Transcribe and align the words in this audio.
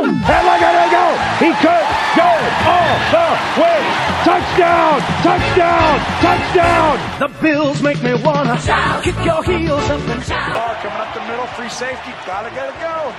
And 0.00 0.44
look 0.48 0.62
at 0.64 0.74
it 0.80 0.88
go! 0.88 1.06
He 1.44 1.50
could 1.60 1.86
go 2.16 2.30
all 2.64 2.96
the 3.12 3.28
way! 3.60 3.80
Touchdown! 4.24 4.96
Touchdown! 5.20 5.94
Touchdown! 6.24 6.94
The 7.20 7.28
Bills 7.42 7.82
make 7.82 8.00
me 8.02 8.14
wanna 8.14 8.56
shout, 8.60 9.04
kick 9.04 9.16
your 9.24 9.44
heels 9.44 9.84
up 9.90 10.00
and 10.08 10.22
shout. 10.24 10.54
Ball 10.56 10.74
coming 10.80 11.00
up 11.04 11.12
the 11.12 11.20
middle, 11.28 11.46
free 11.52 11.68
safety, 11.68 12.12
gotta 12.24 12.48
get 12.56 12.72
it 12.72 12.78
go. 12.80 13.12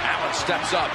Allen 0.00 0.32
steps 0.32 0.72
up, 0.72 0.88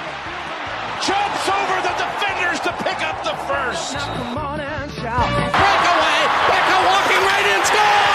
jumps 1.06 1.46
over 1.53 1.78
the 1.85 1.94
defenders 2.01 2.60
to 2.65 2.72
pick 2.81 2.99
up 3.06 3.22
the 3.22 3.37
first. 3.46 3.94
Now 3.94 4.10
come 4.17 4.37
on 4.37 4.60
and 4.60 4.90
shout. 4.90 5.29
Breakaway, 5.53 6.19
Becca 6.49 6.78
walking 6.81 7.22
right 7.29 7.46
in, 7.53 7.62
score! 7.65 8.15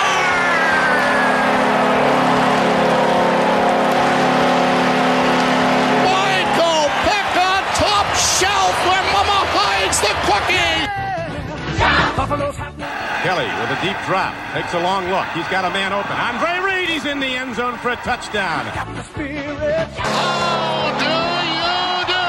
Buffalo's 12.31 12.55
happening. 12.55 12.87
Kelly 13.27 13.51
with 13.59 13.75
a 13.75 13.79
deep 13.83 13.99
drop. 14.07 14.31
Takes 14.55 14.71
a 14.75 14.79
long 14.79 15.11
look. 15.11 15.27
He's 15.35 15.49
got 15.51 15.67
a 15.67 15.71
man 15.75 15.91
open. 15.91 16.15
Andre 16.15 16.63
Reed, 16.63 16.87
he's 16.89 17.05
in 17.05 17.19
the 17.19 17.27
end 17.27 17.57
zone 17.57 17.77
for 17.79 17.91
a 17.91 17.97
touchdown. 18.07 18.71
The 18.95 19.03
spirit. 19.03 19.91
How 19.99 20.95
do 20.95 21.11
you 21.11 22.07
do? 22.07 22.23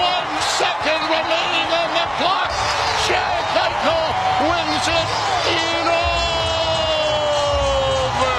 One 0.00 0.32
second 0.56 1.02
remaining 1.12 1.68
on 1.76 1.92
the 1.92 2.08
clock. 2.16 2.48
Chad 3.04 3.44
Keiko 3.52 4.00
wins 4.48 4.88
it 4.88 5.12
in 5.52 5.92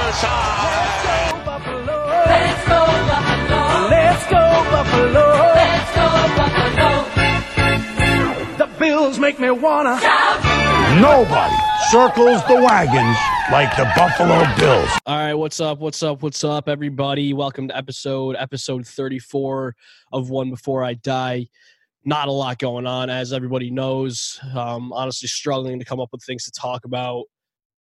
overtime. 0.10 0.58
Go 1.05 1.46
Buffalo. 1.46 2.02
Let's 2.34 2.66
go 2.66 2.82
Buffalo. 3.13 3.62
Let's 3.94 4.26
go 4.26 4.41
Buffalo. 4.74 5.54
Let's 5.54 5.85
go 5.94 6.10
Buffalo. 6.34 7.05
The 8.58 8.66
Bills 8.80 9.22
make 9.22 9.38
me 9.40 9.51
wanna 9.51 10.01
Nobody 10.94 11.55
circles 11.90 12.46
the 12.48 12.62
wagons 12.62 13.18
like 13.52 13.76
the 13.76 13.91
Buffalo 13.98 14.46
Bills. 14.55 14.90
All 15.05 15.18
right, 15.18 15.34
what's 15.34 15.60
up? 15.60 15.80
What's 15.80 16.02
up? 16.04 16.22
What's 16.22 16.44
up, 16.44 16.70
everybody? 16.70 17.34
Welcome 17.34 17.68
to 17.68 17.76
episode 17.76 18.36
episode 18.38 18.88
34 18.88 19.76
of 20.13 20.30
One 20.30 20.52
Before 20.52 20.84
I 20.84 20.94
Die. 20.94 21.48
Not 22.06 22.28
a 22.28 22.32
lot 22.32 22.60
going 22.60 22.86
on, 22.86 23.10
as 23.10 23.34
everybody 23.34 23.72
knows. 23.72 24.40
Um, 24.54 24.94
honestly, 24.94 25.28
struggling 25.28 25.80
to 25.80 25.86
come 25.86 26.00
up 26.00 26.10
with 26.12 26.24
things 26.24 26.46
to 26.46 26.52
talk 26.52 26.86
about. 26.86 27.26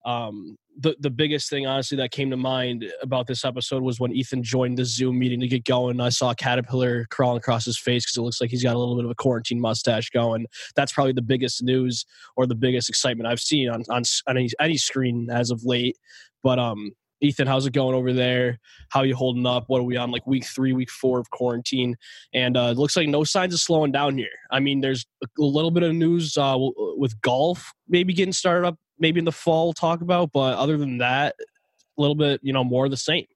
Um, 0.05 0.57
the 0.79 0.97
the 1.01 1.11
biggest 1.11 1.49
thing, 1.51 1.67
honestly, 1.67 1.97
that 1.99 2.11
came 2.11 2.31
to 2.31 2.37
mind 2.37 2.85
about 3.03 3.27
this 3.27 3.45
episode 3.45 3.83
was 3.83 4.01
when 4.01 4.13
Ethan 4.13 4.43
joined 4.43 4.79
the 4.79 4.85
Zoom 4.85 5.19
meeting 5.19 5.41
to 5.41 5.49
get 5.49 5.65
going. 5.65 6.01
I 6.01 6.09
saw 6.09 6.31
a 6.31 6.35
caterpillar 6.35 7.07
crawling 7.11 7.39
across 7.39 7.65
his 7.65 7.79
face 7.79 8.05
because 8.05 8.17
it 8.17 8.23
looks 8.23 8.41
like 8.41 8.51
he's 8.51 8.63
got 8.63 8.75
a 8.75 8.79
little 8.79 8.97
bit 8.97 9.05
of 9.05 9.11
a 9.11 9.15
quarantine 9.15 9.61
mustache 9.61 10.11
going. 10.11 10.47
That's 10.75 10.93
probably 10.93 11.13
the 11.13 11.23
biggest 11.23 11.63
news 11.63 12.05
or 12.37 12.47
the 12.47 12.55
biggest 12.55 12.89
excitement 12.89 13.29
I've 13.29 13.41
seen 13.41 13.69
on 13.69 13.85
on, 13.89 14.03
on 14.27 14.37
any, 14.37 14.51
any 14.61 14.77
screen 14.77 15.29
as 15.31 15.51
of 15.51 15.65
late. 15.65 15.97
But 16.43 16.59
um, 16.59 16.93
Ethan, 17.21 17.47
how's 17.47 17.67
it 17.67 17.73
going 17.73 17.95
over 17.95 18.13
there? 18.13 18.59
How 18.91 19.03
you 19.03 19.17
holding 19.17 19.47
up? 19.47 19.65
What 19.69 19.81
are 19.81 19.85
we 19.85 19.97
on 19.97 20.11
like 20.11 20.27
week 20.27 20.45
three, 20.45 20.73
week 20.73 20.91
four 20.91 21.19
of 21.19 21.31
quarantine? 21.31 21.97
And 22.33 22.57
uh, 22.57 22.69
it 22.73 22.77
looks 22.77 22.97
like 22.97 23.09
no 23.09 23.25
signs 23.25 23.55
of 23.55 23.61
slowing 23.61 23.93
down 23.93 24.19
here. 24.19 24.29
I 24.51 24.61
mean, 24.61 24.81
there's 24.81 25.07
a 25.23 25.29
little 25.43 25.71
bit 25.71 25.83
of 25.83 25.95
news 25.95 26.37
uh, 26.37 26.57
with 26.59 27.19
golf 27.23 27.73
maybe 27.89 28.13
getting 28.13 28.33
started 28.33 28.67
up, 28.67 28.77
maybe 28.99 29.19
in 29.19 29.25
the 29.25 29.33
fall. 29.33 29.67
We'll 29.67 29.73
talk 29.75 30.01
about, 30.01 30.31
but 30.33 30.57
other 30.57 30.77
than 30.77 30.99
that, 30.99 31.35
a 31.99 32.01
little 32.01 32.15
bit, 32.15 32.41
you 32.43 32.53
know, 32.53 32.65
more 32.65 32.89
the 32.89 32.97
same. 32.97 33.27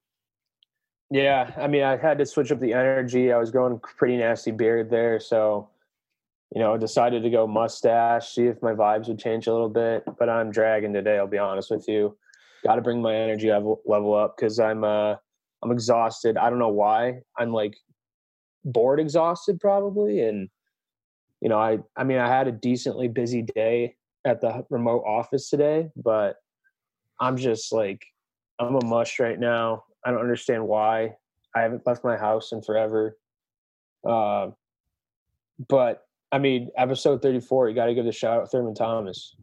Yeah, 1.11 1.51
I 1.57 1.67
mean, 1.67 1.83
I 1.83 1.97
had 1.97 2.19
to 2.19 2.25
switch 2.25 2.51
up 2.51 2.59
the 2.59 2.73
energy. 2.73 3.31
I 3.31 3.37
was 3.37 3.49
going 3.49 3.79
pretty 3.79 4.17
nasty 4.17 4.51
beard 4.51 4.91
there, 4.91 5.19
so 5.19 5.69
you 6.53 6.61
know, 6.61 6.77
decided 6.77 7.21
to 7.23 7.29
go 7.29 7.45
mustache, 7.45 8.29
see 8.29 8.45
if 8.45 8.61
my 8.61 8.73
vibes 8.73 9.07
would 9.07 9.19
change 9.19 9.45
a 9.45 9.51
little 9.51 9.69
bit. 9.69 10.03
But 10.17 10.29
I'm 10.29 10.51
dragging 10.51 10.93
today. 10.93 11.17
I'll 11.17 11.27
be 11.27 11.37
honest 11.37 11.69
with 11.69 11.87
you. 11.87 12.17
Got 12.65 12.75
to 12.75 12.81
bring 12.81 13.01
my 13.01 13.15
energy 13.15 13.51
level, 13.51 13.81
level 13.85 14.15
up 14.15 14.35
because 14.35 14.59
I'm 14.59 14.83
uh 14.83 15.15
I'm 15.63 15.71
exhausted. 15.71 16.37
I 16.37 16.49
don't 16.49 16.59
know 16.59 16.69
why. 16.69 17.21
I'm 17.37 17.51
like 17.53 17.75
bored, 18.65 18.99
exhausted 18.99 19.59
probably, 19.59 20.21
and 20.21 20.49
you 21.41 21.49
know, 21.49 21.59
I 21.59 21.79
I 21.95 22.03
mean, 22.03 22.17
I 22.17 22.27
had 22.27 22.47
a 22.47 22.51
decently 22.51 23.07
busy 23.07 23.43
day 23.43 23.95
at 24.25 24.41
the 24.41 24.65
remote 24.69 25.03
office 25.05 25.49
today, 25.49 25.89
but 25.95 26.35
I'm 27.19 27.37
just 27.37 27.71
like 27.71 28.05
I'm 28.59 28.75
a 28.75 28.85
mush 28.85 29.19
right 29.19 29.39
now. 29.39 29.83
I 30.05 30.11
don't 30.11 30.21
understand 30.21 30.67
why. 30.67 31.15
I 31.55 31.61
haven't 31.61 31.85
left 31.85 32.03
my 32.03 32.17
house 32.17 32.51
in 32.51 32.61
forever. 32.61 33.17
Uh, 34.07 34.49
but 35.67 36.03
I 36.31 36.37
mean, 36.37 36.69
episode 36.77 37.21
34, 37.21 37.69
you 37.69 37.75
got 37.75 37.87
to 37.87 37.93
give 37.93 38.05
the 38.05 38.11
shout 38.11 38.41
out 38.41 38.51
Thurman 38.51 38.75
Thomas. 38.75 39.35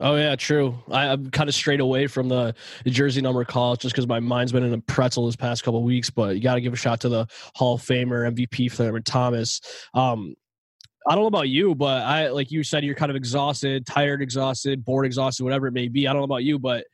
Oh 0.00 0.16
yeah, 0.16 0.34
true. 0.34 0.78
I, 0.90 1.08
I'm 1.08 1.30
kind 1.30 1.48
of 1.48 1.54
straight 1.54 1.80
away 1.80 2.06
from 2.06 2.28
the, 2.28 2.54
jersey 2.86 3.20
number 3.20 3.44
call 3.44 3.76
just 3.76 3.94
because 3.94 4.06
my 4.06 4.18
mind's 4.18 4.50
been 4.50 4.64
in 4.64 4.72
a 4.72 4.80
pretzel 4.80 5.26
this 5.26 5.36
past 5.36 5.62
couple 5.62 5.82
weeks. 5.82 6.08
But 6.08 6.36
you 6.36 6.42
got 6.42 6.54
to 6.54 6.62
give 6.62 6.72
a 6.72 6.76
shout 6.76 7.00
to 7.00 7.10
the 7.10 7.26
Hall 7.54 7.74
of 7.74 7.82
Famer 7.82 8.32
MVP 8.34 8.72
Thurman 8.72 9.02
Thomas. 9.02 9.60
Um, 9.92 10.34
I 11.08 11.14
don't 11.14 11.22
know 11.22 11.28
about 11.28 11.48
you, 11.48 11.74
but 11.74 12.02
I 12.02 12.28
like 12.28 12.50
you 12.50 12.62
said 12.62 12.84
you're 12.84 12.94
kind 12.94 13.10
of 13.10 13.16
exhausted, 13.16 13.86
tired, 13.86 14.20
exhausted, 14.22 14.84
bored, 14.84 15.06
exhausted, 15.06 15.44
whatever 15.44 15.66
it 15.66 15.72
may 15.72 15.88
be. 15.88 16.06
I 16.06 16.12
don't 16.12 16.20
know 16.20 16.24
about 16.24 16.44
you, 16.44 16.58
but 16.58 16.84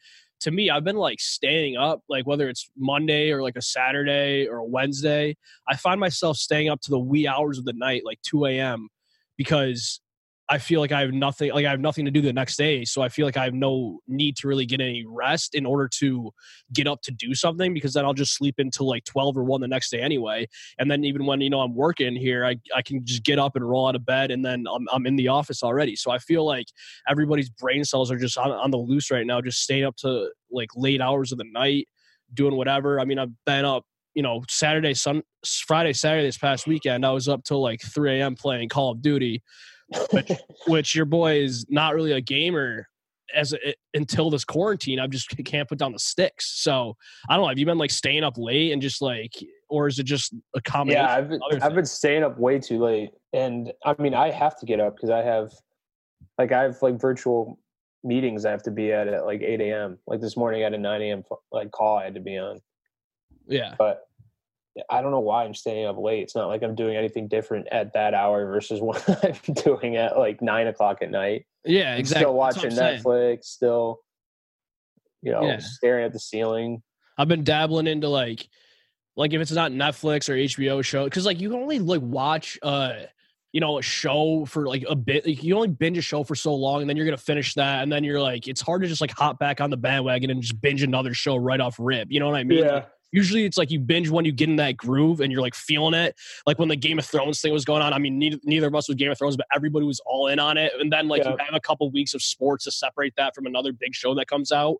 to 0.40 0.50
me, 0.50 0.70
I've 0.70 0.84
been 0.84 0.96
like 0.96 1.18
staying 1.18 1.76
up, 1.76 2.02
like 2.08 2.26
whether 2.26 2.48
it's 2.48 2.70
Monday 2.76 3.30
or 3.30 3.42
like 3.42 3.56
a 3.56 3.62
Saturday 3.62 4.46
or 4.46 4.58
a 4.58 4.64
Wednesday. 4.64 5.36
I 5.68 5.76
find 5.76 5.98
myself 5.98 6.36
staying 6.36 6.68
up 6.68 6.80
to 6.82 6.90
the 6.90 6.98
wee 6.98 7.26
hours 7.26 7.58
of 7.58 7.64
the 7.64 7.72
night, 7.72 8.02
like 8.04 8.20
2 8.22 8.46
a.m. 8.46 8.88
because 9.36 10.00
I 10.48 10.58
feel 10.58 10.80
like 10.80 10.92
I 10.92 11.00
have 11.00 11.12
nothing 11.12 11.52
like 11.52 11.66
I 11.66 11.70
have 11.70 11.80
nothing 11.80 12.04
to 12.04 12.10
do 12.10 12.20
the 12.20 12.32
next 12.32 12.56
day. 12.56 12.84
So 12.84 13.02
I 13.02 13.08
feel 13.08 13.26
like 13.26 13.36
I 13.36 13.44
have 13.44 13.54
no 13.54 14.00
need 14.06 14.36
to 14.36 14.48
really 14.48 14.64
get 14.64 14.80
any 14.80 15.04
rest 15.06 15.54
in 15.54 15.66
order 15.66 15.88
to 15.98 16.32
get 16.72 16.86
up 16.86 17.02
to 17.02 17.10
do 17.10 17.34
something 17.34 17.74
because 17.74 17.94
then 17.94 18.04
I'll 18.04 18.14
just 18.14 18.34
sleep 18.34 18.56
until 18.58 18.88
like 18.88 19.04
12 19.04 19.36
or 19.36 19.42
1 19.42 19.60
the 19.60 19.68
next 19.68 19.90
day 19.90 20.00
anyway. 20.00 20.48
And 20.78 20.88
then 20.90 21.04
even 21.04 21.26
when 21.26 21.40
you 21.40 21.50
know 21.50 21.60
I'm 21.60 21.74
working 21.74 22.14
here, 22.14 22.44
I, 22.44 22.56
I 22.74 22.82
can 22.82 23.04
just 23.04 23.24
get 23.24 23.40
up 23.40 23.56
and 23.56 23.68
roll 23.68 23.88
out 23.88 23.96
of 23.96 24.06
bed 24.06 24.30
and 24.30 24.44
then 24.44 24.66
I'm 24.72 24.86
I'm 24.92 25.06
in 25.06 25.16
the 25.16 25.28
office 25.28 25.62
already. 25.62 25.96
So 25.96 26.10
I 26.12 26.18
feel 26.18 26.44
like 26.44 26.66
everybody's 27.08 27.50
brain 27.50 27.84
cells 27.84 28.10
are 28.12 28.18
just 28.18 28.38
on, 28.38 28.50
on 28.50 28.70
the 28.70 28.78
loose 28.78 29.10
right 29.10 29.26
now, 29.26 29.40
just 29.40 29.62
staying 29.62 29.84
up 29.84 29.96
to 29.98 30.30
like 30.50 30.70
late 30.76 31.00
hours 31.00 31.32
of 31.32 31.38
the 31.38 31.50
night, 31.50 31.88
doing 32.34 32.54
whatever. 32.56 33.00
I 33.00 33.04
mean, 33.04 33.18
I've 33.18 33.32
been 33.44 33.64
up 33.64 33.84
you 34.14 34.22
know, 34.22 34.42
Saturday, 34.48 34.94
Sun, 34.94 35.22
Friday, 35.44 35.92
Saturday 35.92 36.26
this 36.26 36.38
past 36.38 36.66
weekend, 36.66 37.04
I 37.04 37.10
was 37.10 37.28
up 37.28 37.44
till 37.44 37.60
like 37.60 37.82
3 37.82 38.18
a.m. 38.18 38.34
playing 38.34 38.70
Call 38.70 38.92
of 38.92 39.02
Duty, 39.02 39.42
which, 40.10 40.30
which 40.66 40.94
your 40.94 41.04
boy 41.04 41.40
is 41.40 41.66
not 41.68 41.94
really 41.94 42.12
a 42.12 42.20
gamer 42.20 42.88
as 43.34 43.52
a, 43.52 43.74
until 43.94 44.30
this 44.30 44.44
quarantine. 44.44 45.00
I 45.00 45.06
just 45.06 45.28
can't 45.44 45.68
put 45.68 45.78
down 45.78 45.92
the 45.92 45.98
sticks. 45.98 46.62
So 46.62 46.96
I 47.28 47.34
don't 47.34 47.44
know. 47.44 47.48
Have 47.48 47.58
you 47.58 47.66
been 47.66 47.78
like 47.78 47.90
staying 47.90 48.24
up 48.24 48.38
late 48.38 48.72
and 48.72 48.80
just 48.80 49.02
like, 49.02 49.32
or 49.68 49.88
is 49.88 49.98
it 49.98 50.04
just 50.04 50.34
a 50.54 50.60
combination? 50.60 51.04
Yeah, 51.04 51.16
I've 51.16 51.28
been, 51.28 51.40
I've 51.62 51.74
been 51.74 51.86
staying 51.86 52.22
up 52.22 52.38
way 52.38 52.58
too 52.58 52.82
late. 52.82 53.10
And 53.32 53.72
I 53.84 53.94
mean, 54.00 54.14
I 54.14 54.30
have 54.30 54.58
to 54.60 54.66
get 54.66 54.80
up 54.80 54.96
because 54.96 55.10
I 55.10 55.22
have, 55.22 55.52
like, 56.38 56.52
I 56.52 56.62
have 56.62 56.76
like 56.82 57.00
virtual 57.00 57.58
meetings 58.04 58.44
I 58.44 58.52
have 58.52 58.62
to 58.62 58.70
be 58.70 58.92
at 58.92 59.08
at 59.08 59.26
like 59.26 59.42
8 59.42 59.60
a.m. 59.60 59.98
Like 60.06 60.20
this 60.20 60.36
morning, 60.36 60.62
I 60.62 60.64
had 60.64 60.74
a 60.74 60.78
9 60.78 61.02
a.m. 61.02 61.22
like 61.50 61.70
call 61.72 61.98
I 61.98 62.04
had 62.04 62.14
to 62.14 62.20
be 62.20 62.38
on. 62.38 62.60
yeah. 63.48 63.74
But 63.76 64.05
I 64.90 65.00
don't 65.00 65.10
know 65.10 65.20
why 65.20 65.44
I'm 65.44 65.54
staying 65.54 65.86
up 65.86 65.96
late. 65.98 66.22
It's 66.22 66.34
not 66.34 66.48
like 66.48 66.62
I'm 66.62 66.74
doing 66.74 66.96
anything 66.96 67.28
different 67.28 67.68
at 67.72 67.92
that 67.94 68.14
hour 68.14 68.46
versus 68.46 68.80
what 68.82 69.02
I'm 69.24 69.54
doing 69.54 69.96
at 69.96 70.18
like 70.18 70.42
nine 70.42 70.66
o'clock 70.66 70.98
at 71.02 71.10
night. 71.10 71.46
Yeah, 71.64 71.96
exactly. 71.96 72.24
Still 72.24 72.34
watching 72.34 72.70
saying. 72.70 73.02
Netflix, 73.02 73.44
still, 73.44 74.00
you 75.22 75.32
know, 75.32 75.42
Yeah. 75.42 75.58
staring 75.58 76.04
at 76.04 76.12
the 76.12 76.20
ceiling. 76.20 76.82
I've 77.18 77.28
been 77.28 77.44
dabbling 77.44 77.86
into 77.86 78.08
like 78.08 78.48
like 79.16 79.32
if 79.32 79.40
it's 79.40 79.52
not 79.52 79.72
Netflix 79.72 80.28
or 80.28 80.34
HBO 80.34 80.84
show 80.84 81.04
because 81.04 81.24
like 81.24 81.40
you 81.40 81.50
can 81.50 81.58
only 81.60 81.78
like 81.78 82.02
watch 82.02 82.58
uh 82.62 82.92
you 83.52 83.60
know 83.60 83.78
a 83.78 83.82
show 83.82 84.44
for 84.44 84.66
like 84.66 84.84
a 84.86 84.94
bit 84.94 85.26
like, 85.26 85.42
you 85.42 85.56
only 85.56 85.68
binge 85.68 85.96
a 85.96 86.02
show 86.02 86.22
for 86.22 86.34
so 86.34 86.54
long 86.54 86.82
and 86.82 86.90
then 86.90 86.96
you're 86.98 87.06
gonna 87.06 87.16
finish 87.16 87.54
that 87.54 87.82
and 87.82 87.90
then 87.90 88.04
you're 88.04 88.20
like 88.20 88.46
it's 88.46 88.60
hard 88.60 88.82
to 88.82 88.88
just 88.88 89.00
like 89.00 89.12
hop 89.12 89.38
back 89.38 89.62
on 89.62 89.70
the 89.70 89.76
bandwagon 89.78 90.28
and 90.28 90.42
just 90.42 90.60
binge 90.60 90.82
another 90.82 91.14
show 91.14 91.36
right 91.36 91.60
off 91.60 91.76
rip 91.78 92.08
you 92.10 92.20
know 92.20 92.28
what 92.28 92.36
I 92.36 92.44
mean 92.44 92.66
Like, 92.66 92.86
usually 93.12 93.44
it's 93.44 93.56
like 93.56 93.70
you 93.70 93.78
binge 93.78 94.10
when 94.10 94.24
you 94.24 94.32
get 94.32 94.48
in 94.48 94.56
that 94.56 94.76
groove 94.76 95.20
and 95.20 95.32
you're 95.32 95.40
like 95.40 95.54
feeling 95.54 95.94
it. 95.94 96.14
Like 96.46 96.58
when 96.58 96.68
the 96.68 96.76
Game 96.76 96.98
of 96.98 97.04
Thrones 97.04 97.40
thing 97.40 97.52
was 97.52 97.64
going 97.64 97.82
on. 97.82 97.92
I 97.92 97.98
mean, 97.98 98.18
neither, 98.18 98.38
neither 98.44 98.66
of 98.66 98.74
us 98.74 98.88
was 98.88 98.96
Game 98.96 99.10
of 99.10 99.18
Thrones, 99.18 99.36
but 99.36 99.46
everybody 99.54 99.86
was 99.86 100.00
all 100.06 100.28
in 100.28 100.38
on 100.38 100.56
it. 100.56 100.72
And 100.78 100.92
then 100.92 101.08
like 101.08 101.24
you 101.24 101.30
have 101.30 101.54
a 101.54 101.60
couple 101.60 101.90
weeks 101.90 102.14
of 102.14 102.22
sports 102.22 102.64
to 102.64 102.70
separate 102.70 103.14
that 103.16 103.34
from 103.34 103.46
another 103.46 103.72
big 103.72 103.94
show 103.94 104.14
that 104.14 104.26
comes 104.26 104.52
out. 104.52 104.76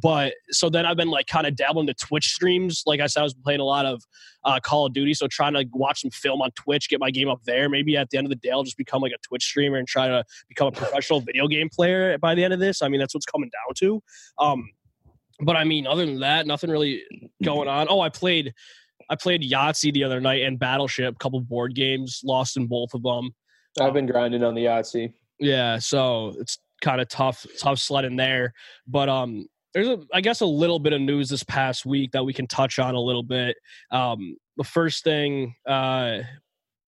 But 0.00 0.34
so 0.50 0.70
then 0.70 0.86
I've 0.86 0.96
been 0.96 1.10
like 1.10 1.26
kind 1.26 1.46
of 1.46 1.56
dabbling 1.56 1.86
to 1.88 1.94
Twitch 1.94 2.28
streams. 2.28 2.82
Like 2.86 3.00
I 3.00 3.06
said, 3.06 3.20
I 3.20 3.24
was 3.24 3.34
playing 3.34 3.60
a 3.60 3.64
lot 3.64 3.86
of 3.86 4.04
uh, 4.44 4.60
Call 4.60 4.86
of 4.86 4.92
Duty, 4.92 5.14
so 5.14 5.26
trying 5.26 5.54
to 5.54 5.64
watch 5.72 6.02
some 6.02 6.10
film 6.10 6.40
on 6.40 6.50
Twitch, 6.52 6.88
get 6.88 7.00
my 7.00 7.10
game 7.10 7.28
up 7.28 7.42
there. 7.44 7.68
Maybe 7.68 7.96
at 7.96 8.10
the 8.10 8.18
end 8.18 8.26
of 8.26 8.30
the 8.30 8.36
day, 8.36 8.50
I'll 8.50 8.62
just 8.62 8.76
become 8.76 9.02
like 9.02 9.12
a 9.12 9.18
Twitch 9.26 9.44
streamer 9.44 9.76
and 9.76 9.88
try 9.88 10.08
to 10.08 10.24
become 10.48 10.68
a 10.68 10.72
professional 10.72 11.20
video 11.20 11.48
game 11.48 11.68
player 11.68 12.16
by 12.18 12.34
the 12.34 12.44
end 12.44 12.54
of 12.54 12.60
this. 12.60 12.80
I 12.80 12.88
mean, 12.88 13.00
that's 13.00 13.14
what's 13.14 13.26
coming 13.26 13.50
down 13.50 13.74
to. 13.76 14.02
Um, 14.38 14.70
but 15.40 15.56
I 15.56 15.64
mean, 15.64 15.86
other 15.86 16.04
than 16.06 16.20
that, 16.20 16.46
nothing 16.46 16.70
really 16.70 17.02
going 17.42 17.68
on. 17.68 17.86
Oh, 17.88 18.00
I 18.00 18.08
played 18.08 18.54
I 19.10 19.16
played 19.16 19.42
Yahtzee 19.42 19.92
the 19.92 20.04
other 20.04 20.20
night 20.20 20.42
and 20.42 20.58
Battleship, 20.58 21.14
a 21.14 21.18
couple 21.18 21.40
board 21.40 21.74
games, 21.74 22.20
lost 22.24 22.56
in 22.56 22.66
both 22.66 22.94
of 22.94 23.02
them. 23.02 23.30
I've 23.80 23.94
been 23.94 24.06
grinding 24.06 24.42
on 24.44 24.54
the 24.54 24.64
Yahtzee. 24.64 25.12
Yeah, 25.38 25.78
so 25.78 26.34
it's 26.38 26.58
kind 26.82 27.00
of 27.00 27.08
tough, 27.08 27.46
tough 27.58 27.78
sledding 27.78 28.16
there. 28.16 28.52
But 28.86 29.08
um, 29.08 29.46
there's 29.72 29.88
a, 29.88 30.00
I 30.12 30.20
guess, 30.20 30.40
a 30.40 30.46
little 30.46 30.78
bit 30.78 30.92
of 30.92 31.00
news 31.00 31.28
this 31.28 31.44
past 31.44 31.86
week 31.86 32.12
that 32.12 32.24
we 32.24 32.32
can 32.32 32.46
touch 32.46 32.78
on 32.78 32.94
a 32.94 33.00
little 33.00 33.22
bit. 33.22 33.56
Um, 33.90 34.36
the 34.56 34.64
first 34.64 35.04
thing 35.04 35.54
uh, 35.66 36.18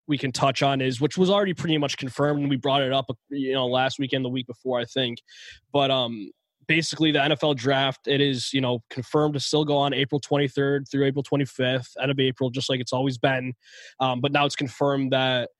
we 0.07 0.19
can 0.19 0.31
touch 0.31 0.63
on 0.63 0.81
is, 0.81 1.01
which 1.01 1.17
was 1.17 1.31
already 1.31 1.55
pretty 1.55 1.79
much 1.79 1.97
confirmed, 1.97 2.41
and 2.41 2.51
we 2.51 2.57
brought 2.57 2.83
it 2.83 2.93
up, 2.93 3.07
you 3.31 3.55
know, 3.55 3.67
last 3.67 3.99
weekend, 3.99 4.25
the 4.25 4.31
week 4.31 4.47
before, 4.47 4.79
I 4.79 4.85
think. 4.85 5.19
But 5.73 5.91
um, 5.91 6.31
basically, 6.67 7.13
the 7.13 7.19
NFL 7.19 7.57
draft 7.57 8.07
it 8.07 8.21
is, 8.21 8.53
you 8.53 8.61
know, 8.61 8.81
confirmed 8.91 9.35
to 9.35 9.41
still 9.41 9.65
go 9.65 9.77
on 9.77 9.93
April 9.93 10.21
23rd 10.21 10.91
through 10.91 11.05
April 11.05 11.23
25th, 11.23 11.89
end 12.01 12.11
of 12.11 12.19
April, 12.19 12.51
just 12.51 12.69
like 12.69 12.81
it's 12.81 12.93
always 12.93 13.19
been. 13.19 13.55
Um, 14.01 14.21
but 14.21 14.33
now 14.33 14.45
it's 14.47 14.57
confirmed 14.57 15.13
that 15.13 15.51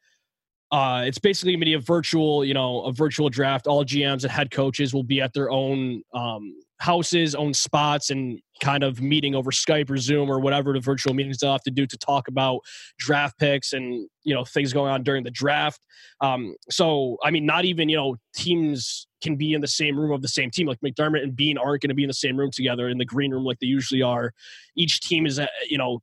uh, 0.71 1.05
it's 1.07 1.19
basically 1.19 1.53
going 1.53 1.61
to 1.61 1.67
be 1.67 1.75
a 1.75 1.79
virtual, 1.79 2.45
you 2.45 2.55
know, 2.55 2.83
a 2.83 2.93
virtual 2.93 3.29
draft. 3.29 3.67
All 3.67 3.85
GMs 3.85 4.23
and 4.23 4.33
head 4.33 4.51
coaches 4.51 4.93
will 4.93 5.05
be 5.05 5.21
at 5.21 5.33
their 5.33 5.51
own 5.51 6.03
um, 6.13 6.55
houses, 6.85 7.35
own 7.35 7.55
spots, 7.55 8.11
and 8.11 8.39
kind 8.61 8.85
of 8.85 9.01
meeting 9.01 9.35
over 9.35 9.51
Skype 9.51 9.89
or 9.89 9.97
Zoom 9.97 10.31
or 10.31 10.39
whatever 10.39 10.75
the 10.75 10.81
virtual 10.81 11.15
meetings 11.15 11.39
they'll 11.39 11.53
have 11.53 11.63
to 11.63 11.71
do 11.71 11.87
to 11.87 11.97
talk 11.97 12.29
about 12.29 12.61
draft 12.99 13.39
picks 13.39 13.73
and 13.73 14.07
you 14.23 14.35
know 14.35 14.45
things 14.45 14.75
going 14.75 14.93
on 14.93 15.03
during 15.03 15.25
the 15.25 15.31
draft. 15.31 15.81
Um, 16.21 16.55
so, 16.69 17.17
I 17.25 17.31
mean, 17.31 17.47
not 17.47 17.65
even 17.65 17.89
you 17.89 17.97
know 17.97 18.17
teams 18.35 19.07
can 19.23 19.37
be 19.37 19.55
in 19.55 19.63
the 19.63 19.67
same 19.67 19.99
room 19.99 20.13
of 20.13 20.21
the 20.21 20.29
same 20.29 20.51
team. 20.51 20.67
Like 20.67 20.81
McDermott 20.81 21.23
and 21.23 21.35
Beane 21.35 21.57
aren't 21.57 21.81
going 21.81 21.89
to 21.89 21.95
be 21.95 22.05
in 22.05 22.09
the 22.09 22.13
same 22.13 22.37
room 22.37 22.51
together 22.51 22.91
in 22.91 22.99
the 22.99 23.07
green 23.07 23.33
room 23.33 23.45
like 23.45 23.59
they 23.61 23.67
usually 23.67 24.03
are. 24.03 24.33
Each 24.77 25.01
team 25.01 25.25
is, 25.25 25.39
uh, 25.39 25.47
you 25.71 25.79
know, 25.79 26.01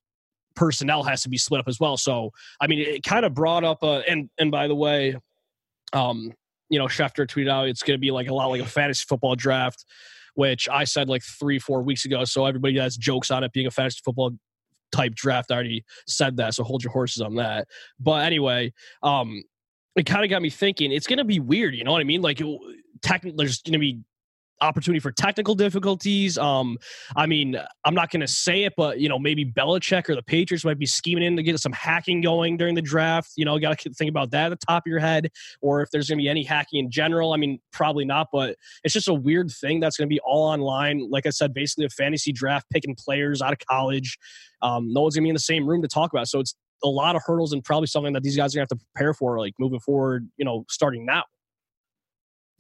personnel 0.56 1.04
has 1.04 1.22
to 1.22 1.30
be 1.30 1.38
split 1.38 1.60
up 1.60 1.68
as 1.68 1.80
well. 1.80 1.96
So 1.96 2.32
I 2.60 2.66
mean, 2.66 2.80
it 2.80 3.04
kind 3.04 3.24
of 3.24 3.36
brought 3.36 3.64
up 3.64 3.84
a 3.84 4.02
and 4.10 4.32
and 4.40 4.50
by 4.50 4.68
the 4.68 4.76
way, 4.76 5.16
um, 5.94 6.34
you 6.70 6.80
know, 6.80 6.86
Schefter 6.86 7.28
tweeted 7.28 7.52
out 7.52 7.68
it's 7.68 7.84
going 7.84 7.98
to 7.98 8.02
be 8.02 8.10
like 8.10 8.30
a 8.30 8.34
lot 8.34 8.48
like 8.48 8.62
a 8.62 8.66
fantasy 8.66 9.06
football 9.08 9.36
draft, 9.36 9.86
which 10.36 10.68
I 10.70 10.84
said 10.84 11.10
like 11.10 11.24
three 11.24 11.60
four 11.60 11.82
weeks 11.82 12.06
ago. 12.06 12.24
So 12.26 12.46
everybody 12.46 12.78
has 12.80 12.98
jokes 12.98 13.32
on 13.32 13.44
it 13.44 13.52
being 13.52 13.68
a 13.68 13.72
fantasy 13.72 14.02
football 14.04 14.32
type 14.92 15.16
draft. 15.16 15.52
I 15.52 15.56
already 15.56 15.86
said 16.08 16.38
that, 16.38 16.54
so 16.54 16.64
hold 16.64 16.84
your 16.84 16.92
horses 16.92 17.22
on 17.22 17.36
that. 17.36 17.68
But 18.00 18.26
anyway, 18.26 18.74
um, 19.04 19.44
it 19.96 20.06
kind 20.06 20.24
of 20.24 20.30
got 20.30 20.42
me 20.42 20.50
thinking. 20.50 20.92
It's 20.92 21.08
going 21.08 21.18
to 21.18 21.26
be 21.26 21.40
weird, 21.40 21.76
you 21.76 21.84
know 21.84 21.92
what 21.92 22.02
I 22.02 22.06
mean? 22.06 22.22
Like, 22.22 22.42
technically, 23.02 23.38
there's 23.38 23.62
going 23.62 23.74
to 23.74 23.80
be 23.80 24.00
opportunity 24.62 25.00
for 25.00 25.12
technical 25.12 25.56
difficulties. 25.56 26.38
Um, 26.38 26.78
I 27.16 27.26
mean, 27.26 27.58
I'm 27.84 27.94
not 27.94 28.12
going 28.12 28.22
to 28.22 28.28
say 28.28 28.64
it, 28.64 28.74
but 28.78 29.00
you 29.00 29.10
know, 29.10 29.20
maybe 29.20 29.44
Belichick 29.46 30.10
or 30.10 30.16
the 30.16 30.24
Patriots 30.24 30.64
might 30.64 30.80
be 30.80 30.86
scheming 30.86 31.24
in 31.24 31.36
to 31.36 31.44
get 31.44 31.60
some 31.60 31.74
hacking 31.74 32.22
going 32.22 32.58
during 32.58 32.76
the 32.76 32.82
draft. 32.82 33.32
You 33.36 33.46
know, 33.46 33.58
got 33.60 33.80
to 33.80 33.90
think 33.94 34.10
about 34.10 34.32
that 34.32 34.52
at 34.52 34.60
the 34.60 34.66
top 34.66 34.84
of 34.86 34.90
your 34.90 35.00
head, 35.00 35.30
or 35.62 35.82
if 35.82 35.90
there's 35.92 36.08
going 36.08 36.18
to 36.20 36.24
be 36.24 36.30
any 36.30 36.44
hacking 36.44 36.80
in 36.80 36.92
general. 36.92 37.34
I 37.34 37.38
mean, 37.38 37.60
probably 37.74 38.06
not, 38.06 38.28
but 38.32 38.56
it's 38.84 38.94
just 38.94 39.08
a 39.08 39.14
weird 39.14 39.52
thing 39.52 39.80
that's 39.80 39.98
going 39.98 40.08
to 40.08 40.14
be 40.14 40.20
all 40.22 40.48
online. 40.48 41.10
Like 41.10 41.26
I 41.26 41.30
said, 41.32 41.54
basically 41.54 41.86
a 41.86 41.90
fantasy 41.90 42.32
draft, 42.32 42.68
picking 42.72 42.96
players 42.96 43.42
out 43.42 43.54
of 43.54 43.60
college. 43.70 44.18
Um, 44.62 44.94
no 44.94 45.02
one's 45.02 45.16
going 45.16 45.24
to 45.24 45.26
be 45.26 45.30
in 45.30 45.36
the 45.36 45.40
same 45.40 45.68
room 45.68 45.82
to 45.82 45.88
talk 45.88 46.14
about. 46.14 46.28
So 46.28 46.40
it's 46.40 46.56
a 46.84 46.88
lot 46.88 47.16
of 47.16 47.22
hurdles 47.26 47.54
and 47.54 47.64
probably 47.64 47.88
something 47.88 48.14
that 48.14 48.24
these 48.24 48.36
guys 48.36 48.54
are 48.54 48.60
going 48.60 48.68
to 48.68 48.76
have 48.76 48.80
to 48.80 48.86
prepare 48.94 49.14
for, 49.14 49.40
like 49.40 49.54
moving 49.60 49.80
forward. 49.80 50.30
You 50.38 50.46
know, 50.46 50.66
starting 50.70 51.06
now. 51.06 51.24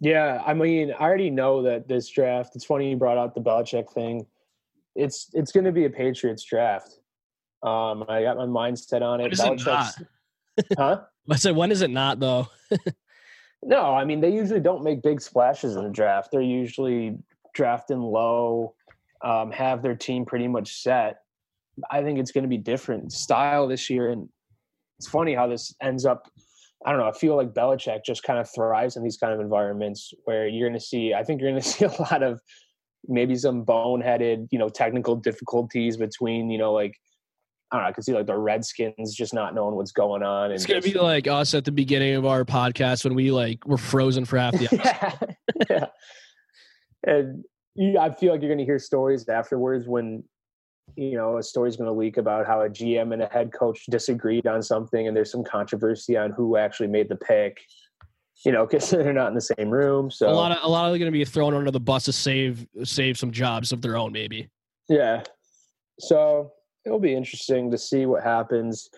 Yeah, 0.01 0.41
I 0.43 0.55
mean, 0.55 0.91
I 0.91 1.03
already 1.03 1.29
know 1.29 1.61
that 1.61 1.87
this 1.87 2.09
draft. 2.09 2.55
It's 2.55 2.65
funny 2.65 2.89
you 2.89 2.97
brought 2.97 3.19
out 3.19 3.35
the 3.35 3.41
Belichick 3.41 3.93
thing. 3.93 4.25
It's 4.95 5.29
it's 5.33 5.51
going 5.51 5.63
to 5.65 5.71
be 5.71 5.85
a 5.85 5.89
Patriots 5.91 6.43
draft. 6.43 6.99
Um, 7.61 8.03
I 8.09 8.23
got 8.23 8.35
my 8.35 8.47
mind 8.47 8.79
set 8.79 9.03
on 9.03 9.21
it. 9.21 9.25
When 9.25 9.31
is 9.31 9.39
it 9.39 9.65
not? 9.65 9.93
huh? 10.77 11.01
I 11.29 11.35
said, 11.35 11.55
when 11.55 11.71
is 11.71 11.83
it 11.83 11.91
not 11.91 12.19
though? 12.19 12.47
no, 13.63 13.93
I 13.93 14.03
mean 14.03 14.21
they 14.21 14.33
usually 14.33 14.59
don't 14.59 14.83
make 14.83 15.03
big 15.03 15.21
splashes 15.21 15.75
in 15.75 15.83
the 15.83 15.91
draft. 15.91 16.29
They're 16.31 16.41
usually 16.41 17.15
drafting 17.53 18.01
low, 18.01 18.73
um, 19.23 19.51
have 19.51 19.83
their 19.83 19.95
team 19.95 20.25
pretty 20.25 20.47
much 20.47 20.81
set. 20.81 21.19
I 21.91 22.01
think 22.01 22.17
it's 22.17 22.31
going 22.31 22.43
to 22.43 22.49
be 22.49 22.57
different 22.57 23.13
style 23.13 23.67
this 23.67 23.87
year, 23.87 24.09
and 24.09 24.27
it's 24.97 25.07
funny 25.07 25.35
how 25.35 25.45
this 25.45 25.75
ends 25.79 26.07
up 26.07 26.27
I 26.85 26.91
don't 26.91 26.99
know. 26.99 27.07
I 27.07 27.13
feel 27.13 27.35
like 27.35 27.53
Belichick 27.53 28.03
just 28.05 28.23
kind 28.23 28.39
of 28.39 28.49
thrives 28.49 28.95
in 28.95 29.03
these 29.03 29.17
kind 29.17 29.33
of 29.33 29.39
environments 29.39 30.13
where 30.23 30.47
you're 30.47 30.67
going 30.67 30.79
to 30.79 30.85
see. 30.85 31.13
I 31.13 31.23
think 31.23 31.41
you're 31.41 31.51
going 31.51 31.61
to 31.61 31.67
see 31.67 31.85
a 31.85 32.01
lot 32.01 32.23
of 32.23 32.41
maybe 33.07 33.35
some 33.35 33.65
boneheaded, 33.65 34.47
you 34.51 34.59
know, 34.59 34.69
technical 34.69 35.15
difficulties 35.15 35.97
between, 35.97 36.49
you 36.49 36.57
know, 36.57 36.73
like 36.73 36.95
I 37.71 37.77
don't 37.77 37.83
know. 37.83 37.89
I 37.89 37.91
can 37.93 38.03
see 38.03 38.13
like 38.13 38.25
the 38.25 38.37
Redskins 38.37 39.15
just 39.15 39.33
not 39.33 39.55
knowing 39.55 39.75
what's 39.75 39.93
going 39.93 40.23
on. 40.23 40.45
And 40.45 40.53
it's 40.53 40.65
gonna 40.65 40.81
just, 40.81 40.93
be 40.93 40.99
like 40.99 41.27
us 41.27 41.53
at 41.53 41.63
the 41.63 41.71
beginning 41.71 42.15
of 42.15 42.25
our 42.25 42.43
podcast 42.43 43.05
when 43.05 43.15
we 43.15 43.31
like 43.31 43.65
were 43.65 43.77
frozen 43.77 44.25
for 44.25 44.37
half 44.37 44.53
the 44.53 44.65
episode. 44.71 45.35
yeah. 45.69 45.69
yeah. 45.69 45.85
And 47.03 47.45
you, 47.75 47.97
I 47.97 48.13
feel 48.13 48.33
like 48.33 48.41
you're 48.41 48.51
gonna 48.51 48.65
hear 48.65 48.79
stories 48.79 49.27
afterwards 49.29 49.87
when 49.87 50.23
you 50.95 51.13
know 51.13 51.37
a 51.37 51.43
story's 51.43 51.75
going 51.75 51.87
to 51.87 51.93
leak 51.93 52.17
about 52.17 52.45
how 52.45 52.61
a 52.61 52.69
GM 52.69 53.13
and 53.13 53.21
a 53.21 53.27
head 53.27 53.51
coach 53.51 53.85
disagreed 53.89 54.47
on 54.47 54.61
something, 54.61 55.07
and 55.07 55.15
there's 55.15 55.31
some 55.31 55.43
controversy 55.43 56.17
on 56.17 56.31
who 56.31 56.57
actually 56.57 56.87
made 56.87 57.09
the 57.09 57.15
pick. 57.15 57.59
You 58.45 58.51
know, 58.51 58.65
because 58.65 58.89
they're 58.91 59.13
not 59.13 59.27
in 59.27 59.35
the 59.35 59.41
same 59.41 59.69
room. 59.69 60.09
So 60.09 60.29
a 60.29 60.31
lot 60.31 60.51
of 60.51 60.59
a 60.63 60.67
lot 60.67 60.91
of 60.91 60.97
going 60.97 61.11
to 61.11 61.17
be 61.17 61.25
thrown 61.25 61.53
under 61.53 61.71
the 61.71 61.79
bus 61.79 62.05
to 62.05 62.13
save 62.13 62.65
save 62.83 63.17
some 63.17 63.31
jobs 63.31 63.71
of 63.71 63.81
their 63.81 63.97
own, 63.97 64.11
maybe. 64.11 64.49
Yeah. 64.89 65.23
So 65.99 66.53
it'll 66.85 66.99
be 66.99 67.13
interesting 67.13 67.71
to 67.71 67.77
see 67.77 68.05
what 68.05 68.23
happens. 68.23 68.89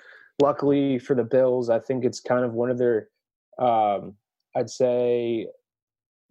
Luckily 0.41 0.99
for 0.99 1.15
the 1.15 1.23
Bills, 1.23 1.69
I 1.69 1.79
think 1.79 2.05
it's 2.05 2.19
kind 2.19 2.43
of 2.43 2.53
one 2.53 2.71
of 2.71 2.77
their, 2.77 3.09
um, 3.59 4.15
I'd 4.55 4.69
say, 4.69 5.47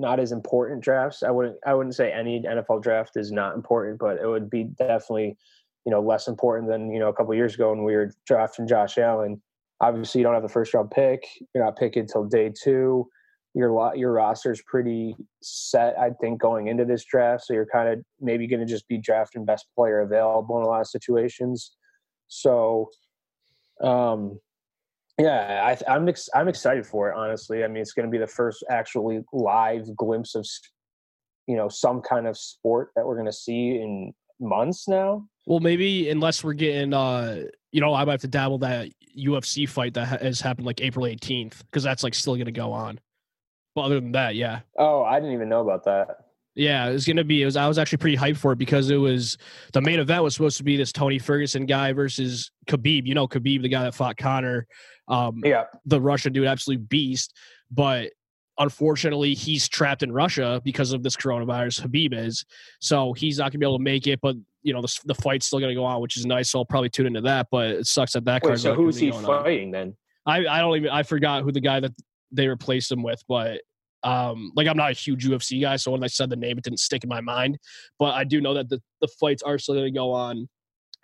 not 0.03 0.21
as 0.21 0.33
important 0.33 0.83
drafts. 0.83 1.23
I 1.23 1.31
wouldn't 1.31 1.57
I 1.65 1.73
wouldn't 1.73 1.95
say 1.95 2.13
any 2.13 2.43
NFL 2.43 2.83
draft 2.83 3.17
is 3.17 3.33
not 3.33 3.55
important, 3.55 3.99
but 3.99 4.19
it 4.19 4.27
would 4.27 4.51
be 4.51 4.65
definitely 4.65 5.39
you 5.87 5.93
know 5.93 6.03
less 6.03 6.29
important 6.29 6.69
than 6.69 6.93
you 6.93 6.99
know 6.99 7.09
a 7.09 7.15
couple 7.15 7.33
years 7.35 7.55
ago 7.55 7.71
when 7.71 7.85
we 7.85 7.95
were 7.95 8.13
drafting 8.27 8.67
Josh 8.67 8.99
Allen. 8.99 9.41
Obviously, 9.81 10.21
you 10.21 10.25
don't 10.25 10.35
have 10.35 10.43
the 10.43 10.49
first 10.49 10.75
round 10.75 10.91
pick. 10.91 11.25
You're 11.55 11.65
not 11.65 11.79
picking 11.79 12.03
until 12.03 12.25
day 12.25 12.53
two. 12.63 13.09
Your 13.55 13.71
lot 13.71 13.97
your 13.97 14.13
roster 14.13 14.51
is 14.51 14.63
pretty 14.67 15.17
set, 15.41 15.99
I 15.99 16.11
think, 16.21 16.41
going 16.41 16.67
into 16.67 16.85
this 16.85 17.05
draft. 17.05 17.45
So 17.45 17.55
you're 17.55 17.67
kind 17.67 17.89
of 17.89 18.01
maybe 18.21 18.47
going 18.47 18.61
to 18.61 18.67
just 18.67 18.89
be 18.89 18.99
drafting 18.99 19.45
best 19.45 19.67
player 19.77 20.01
available 20.01 20.59
in 20.59 20.65
a 20.65 20.67
lot 20.67 20.81
of 20.81 20.89
situations. 20.89 21.73
So, 22.29 22.91
um, 23.83 24.41
yeah, 25.19 25.77
I, 25.89 25.93
I'm 25.93 26.09
ex- 26.09 26.31
I'm 26.35 26.49
excited 26.49 26.87
for 26.87 27.11
it. 27.11 27.17
Honestly, 27.17 27.65
I 27.65 27.69
mean, 27.69 27.83
it's 27.83 27.93
going 27.93 28.07
to 28.07 28.11
be 28.11 28.19
the 28.19 28.27
first 28.27 28.65
actually 28.71 29.23
live 29.33 29.95
glimpse 29.97 30.35
of 30.35 30.47
you 31.47 31.57
know 31.57 31.69
some 31.69 32.01
kind 32.01 32.27
of 32.27 32.37
sport 32.37 32.91
that 32.97 33.07
we're 33.07 33.17
going 33.17 33.27
to 33.27 33.33
see 33.33 33.77
in 33.77 34.13
months 34.41 34.89
now. 34.89 35.27
Well, 35.47 35.61
maybe 35.61 36.09
unless 36.11 36.45
we're 36.45 36.53
getting, 36.53 36.93
uh, 36.93 37.45
you 37.73 37.81
know, 37.81 37.95
I 37.95 38.05
might 38.05 38.13
have 38.13 38.21
to 38.23 38.29
dabble 38.29 38.59
that 38.59 38.89
UFC 39.17 39.69
fight 39.69 39.95
that 39.95 40.23
has 40.23 40.41
happened 40.41 40.67
like 40.67 40.81
April 40.81 41.07
18th 41.07 41.59
because 41.61 41.83
that's 41.83 42.03
like 42.03 42.15
still 42.15 42.35
going 42.35 42.47
to 42.47 42.53
go 42.53 42.73
on. 42.73 43.01
But 43.75 43.83
other 43.83 44.01
than 44.01 44.13
that, 44.13 44.35
yeah. 44.35 44.61
Oh, 44.79 45.03
I 45.03 45.19
didn't 45.19 45.35
even 45.35 45.49
know 45.49 45.61
about 45.61 45.85
that. 45.85 46.09
Yeah, 46.55 46.89
it 46.89 46.93
was 46.93 47.07
gonna 47.07 47.25
be. 47.25 47.43
It 47.43 47.47
was. 47.47 47.57
I 47.57 47.67
was 47.67 47.79
actually 47.79 47.99
pretty 47.99 48.17
hyped 48.17 48.37
for 48.37 48.53
it 48.53 48.59
because 48.59 48.91
it 48.91 48.97
was 48.97 49.39
the 49.73 49.81
main 49.81 49.99
event 49.99 50.23
was 50.23 50.35
supposed 50.35 50.59
to 50.59 50.65
be 50.65 50.77
this 50.77 50.93
Tony 50.93 51.19
Ferguson 51.19 51.65
guy 51.65 51.93
versus 51.93 52.51
Khabib. 52.67 53.07
You 53.07 53.15
know, 53.15 53.27
Khabib, 53.27 53.63
the 53.63 53.69
guy 53.69 53.85
that 53.85 53.95
fought 53.95 54.19
Conor. 54.19 54.67
Um, 55.09 55.41
yeah, 55.45 55.65
the 55.87 56.01
Russian 56.01 56.33
dude, 56.33 56.47
absolute 56.47 56.87
beast. 56.89 57.35
But 57.71 58.11
unfortunately, 58.59 59.33
he's 59.33 59.67
trapped 59.67 60.03
in 60.03 60.13
Russia 60.13 60.61
because 60.63 60.93
of 60.93 61.03
this 61.03 61.17
coronavirus. 61.17 61.87
Khabib 61.87 62.15
is, 62.15 62.45
so 62.81 63.15
he's 63.15 63.39
not 63.39 63.51
gonna 63.51 63.61
be 63.61 63.67
able 63.67 63.79
to 63.79 63.85
make 63.85 64.07
it. 64.07 64.21
But 64.21 64.37
you 64.63 64.75
know, 64.75 64.83
the, 64.83 64.95
the 65.07 65.15
fight's 65.15 65.47
still 65.47 65.59
gonna 65.59 65.75
go 65.75 65.85
on, 65.85 66.03
which 66.03 66.19
is 66.19 66.27
nice. 66.27 66.51
So 66.51 66.59
I'll 66.59 66.67
probably 66.67 66.91
tune 66.91 67.07
into 67.07 67.23
that. 67.23 67.49
But 67.51 67.71
it 67.71 67.87
sucks 67.87 68.13
that 68.13 68.27
that. 68.27 68.43
Wait, 68.43 68.59
so 68.59 68.75
who's 68.75 68.99
he 68.99 69.11
fighting 69.11 69.69
on. 69.69 69.71
then? 69.71 69.97
I 70.27 70.47
I 70.47 70.61
don't 70.61 70.77
even. 70.77 70.91
I 70.91 71.03
forgot 71.03 71.45
who 71.45 71.51
the 71.51 71.61
guy 71.61 71.81
that 71.81 71.93
they 72.31 72.47
replaced 72.47 72.93
him 72.93 73.03
with, 73.03 73.23
but 73.27 73.63
um, 74.05 74.53
like 74.57 74.67
I'm 74.67 74.77
not 74.77 74.91
a 74.91 74.95
huge 74.95 75.27
UFC 75.27 75.61
guy, 75.61 75.77
so 75.77 75.93
when 75.93 76.03
I 76.03 76.09
said 76.09 76.31
the 76.31 76.37
name, 76.37 76.59
it 76.59 76.65
didn't 76.65 76.81
stick 76.81 77.05
in 77.05 77.09
my 77.09 77.21
mind. 77.21 77.59
But 77.99 78.15
I 78.15 78.25
do 78.25 78.41
know 78.41 78.55
that 78.55 78.69
the, 78.69 78.81
the 79.01 79.09
fights 79.21 79.43
are 79.43 79.59
still 79.59 79.75
going 79.75 79.87
to 79.87 79.91
go 79.91 80.13
on. 80.13 80.49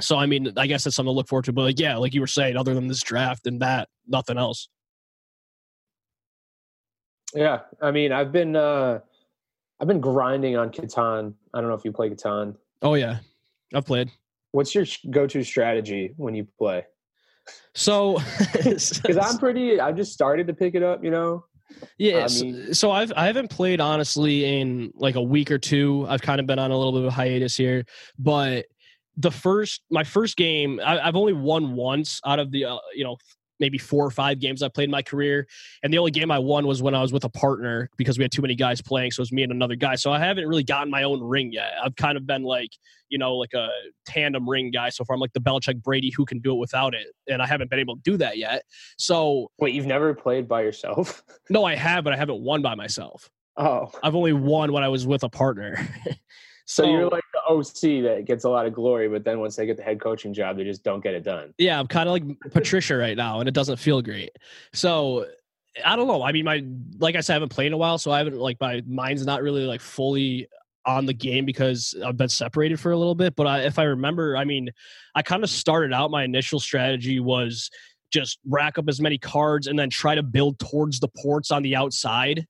So 0.01 0.17
I 0.17 0.27
mean, 0.27 0.53
I 0.57 0.67
guess 0.67 0.85
that's 0.85 0.97
something 0.97 1.13
to 1.13 1.17
look 1.17 1.29
forward 1.29 1.45
to. 1.47 1.53
But 1.53 1.63
like, 1.63 1.81
yeah, 1.81 1.97
like 1.97 2.15
you 2.15 2.21
were 2.21 2.27
saying, 2.27 2.57
other 2.57 2.75
than 2.75 2.87
this 2.87 3.03
draft 3.03 3.47
and 3.47 3.61
that, 3.61 3.89
nothing 4.07 4.39
else. 4.39 4.69
Yeah, 7.35 7.61
I 7.81 7.91
mean, 7.91 8.13
I've 8.13 8.33
been 8.33 8.57
uh 8.57 9.01
I've 9.81 9.89
been 9.89 10.01
grinding 10.01 10.57
on 10.57 10.71
Catan. 10.71 11.35
I 11.55 11.61
don't 11.61 11.69
know 11.69 11.77
if 11.77 11.85
you 11.85 11.93
play 11.93 12.11
Catan. 12.11 12.57
Oh 12.83 12.95
yeah, 12.95 13.19
I've 13.75 13.85
played. 13.85 14.11
What's 14.53 14.75
your 14.75 14.87
go-to 15.11 15.45
strategy 15.45 16.15
when 16.17 16.35
you 16.35 16.47
play? 16.59 16.85
So, 17.75 18.19
because 18.53 19.19
I'm 19.21 19.39
pretty, 19.39 19.81
I 19.81 19.93
just 19.93 20.13
started 20.13 20.47
to 20.47 20.55
pick 20.55 20.75
it 20.75 20.83
up. 20.83 21.05
You 21.05 21.11
know, 21.11 21.45
yeah, 21.99 22.27
I 22.29 22.43
mean, 22.43 22.75
so 22.75 22.91
I've 22.91 23.13
I 23.17 23.27
haven't 23.27 23.49
played 23.49 23.81
honestly 23.81 24.61
in 24.61 24.93
like 24.95 25.17
a 25.17 25.23
week 25.23 25.51
or 25.51 25.59
two. 25.59 26.07
I've 26.09 26.23
kind 26.23 26.41
of 26.41 26.47
been 26.47 26.59
on 26.59 26.71
a 26.71 26.77
little 26.77 26.93
bit 26.93 27.03
of 27.03 27.07
a 27.09 27.11
hiatus 27.11 27.57
here, 27.57 27.85
but 28.19 28.67
the 29.17 29.31
first 29.31 29.83
my 29.91 30.05
first 30.05 30.37
game 30.37 30.81
I, 30.85 31.05
have 31.05 31.17
only 31.17 31.33
won 31.33 31.75
once 31.75 32.21
out 32.25 32.39
of 32.39 32.51
the 32.53 32.67
uh, 32.67 32.79
you 32.95 33.05
know 33.05 33.17
maybe 33.61 33.79
four 33.79 34.05
or 34.05 34.11
five 34.11 34.39
games 34.39 34.63
I 34.63 34.69
played 34.69 34.85
in 34.85 34.91
my 34.91 35.03
career. 35.03 35.47
And 35.83 35.93
the 35.93 35.99
only 35.99 36.11
game 36.11 36.31
I 36.31 36.39
won 36.39 36.67
was 36.67 36.83
when 36.83 36.95
I 36.95 37.03
was 37.03 37.13
with 37.13 37.25
a 37.25 37.29
partner 37.29 37.91
because 37.97 38.19
we 38.19 38.25
had 38.25 38.33
too 38.33 38.43
many 38.43 38.55
guys 38.55 38.81
playing. 38.81 39.11
So 39.11 39.21
it 39.21 39.23
was 39.23 39.33
me 39.33 39.43
and 39.43 39.53
another 39.53 39.77
guy. 39.77 39.95
So 39.95 40.13
I 40.13 40.19
haven't 40.19 40.47
really 40.47 40.65
gotten 40.65 40.91
my 40.91 41.03
own 41.03 41.23
ring 41.23 41.53
yet. 41.53 41.73
I've 41.83 41.97
kind 41.97 42.17
of 42.17 42.27
been 42.27 42.43
like, 42.43 42.71
you 43.09 43.19
know, 43.19 43.35
like 43.35 43.55
a 43.55 43.69
tandem 44.07 44.49
ring 44.49 44.71
guy 44.71 44.91
so 44.91 45.05
far. 45.05 45.15
I'm 45.15 45.21
like 45.21 45.33
the 45.33 45.41
Belichick 45.41 45.83
Brady 45.83 46.13
who 46.17 46.25
can 46.25 46.39
do 46.41 46.53
it 46.53 46.59
without 46.59 46.95
it. 46.95 47.09
And 47.29 47.43
I 47.43 47.47
haven't 47.47 47.71
been 47.71 47.79
able 47.79 47.97
to 47.97 48.03
do 48.03 48.17
that 48.19 48.39
yet. 48.39 48.63
So 48.97 49.51
wait, 49.59 49.75
you've 49.75 49.87
never 49.87 50.15
played 50.15 50.49
by 50.49 50.63
yourself? 50.63 51.23
no, 51.51 51.65
I 51.65 51.75
have, 51.75 52.05
but 52.05 52.13
I 52.13 52.17
haven't 52.17 52.41
won 52.41 52.63
by 52.63 52.75
myself. 52.75 53.31
Oh, 53.57 53.91
I've 54.05 54.15
only 54.15 54.33
won 54.33 54.73
when 54.73 54.85
I 54.85 54.89
was 54.89 55.07
with 55.07 55.25
a 55.25 55.29
partner. 55.29 55.77
So, 56.05 56.13
so, 56.85 56.91
you're 56.91 57.09
like 57.09 57.25
OC 57.49 58.03
that 58.05 58.25
gets 58.27 58.45
a 58.45 58.49
lot 58.49 58.67
of 58.67 58.75
glory, 58.75 59.09
but 59.09 59.25
then 59.25 59.41
once 59.41 59.57
they 59.57 59.67
get 59.67 59.77
the 59.77 59.83
head 59.83 60.01
coaching 60.01 60.35
job, 60.35 60.57
they 60.57 60.65
just 60.65 60.85
don't 60.85 61.03
get 61.03 61.15
it 61.15 61.25
done. 61.25 61.55
Yeah, 61.59 61.79
I'm 61.79 61.87
kind 61.87 62.09
of 62.09 62.13
like 62.13 62.53
Patricia 62.53 62.97
right 62.97 63.17
now, 63.17 63.41
and 63.41 63.49
it 63.49 63.55
doesn't 63.55 63.79
feel 63.79 64.03
great. 64.03 64.31
So 64.73 65.27
I 65.85 65.97
don't 65.97 66.07
know. 66.07 66.23
I 66.23 66.33
mean, 66.33 66.45
my 66.45 66.65
like 66.99 67.17
I 67.17 67.21
said, 67.21 67.35
I 67.35 67.37
haven't 67.37 67.51
played 67.51 67.69
in 67.69 67.73
a 67.73 67.79
while, 67.79 67.99
so 67.99 68.11
I 68.11 68.19
haven't 68.19 68.37
like 68.37 68.61
my 68.61 68.83
mind's 68.87 69.25
not 69.25 69.43
really 69.43 69.65
like 69.65 69.81
fully 69.81 70.49
on 70.87 71.07
the 71.07 71.13
game 71.13 71.45
because 71.45 71.95
I've 72.05 72.17
been 72.17 72.29
separated 72.29 72.81
for 72.81 72.93
a 72.93 72.97
little 72.97 73.15
bit. 73.15 73.37
But 73.37 73.47
I, 73.47 73.61
if 73.63 73.79
I 73.79 73.85
remember, 73.85 74.37
I 74.37 74.45
mean, 74.45 74.71
I 75.15 75.23
kind 75.23 75.43
of 75.43 75.51
started 75.51 75.93
out. 75.93 76.11
My 76.11 76.25
initial 76.25 76.61
strategy 76.61 77.21
was 77.21 77.71
just 78.11 78.39
rack 78.47 78.79
up 78.79 78.89
as 78.89 79.01
many 79.01 79.19
cards 79.19 79.67
and 79.67 79.79
then 79.79 79.91
try 79.91 80.15
to 80.15 80.23
build 80.23 80.59
towards 80.59 81.01
the 81.01 81.09
ports 81.09 81.51
on 81.51 81.63
the 81.63 81.77
outside. 81.77 82.47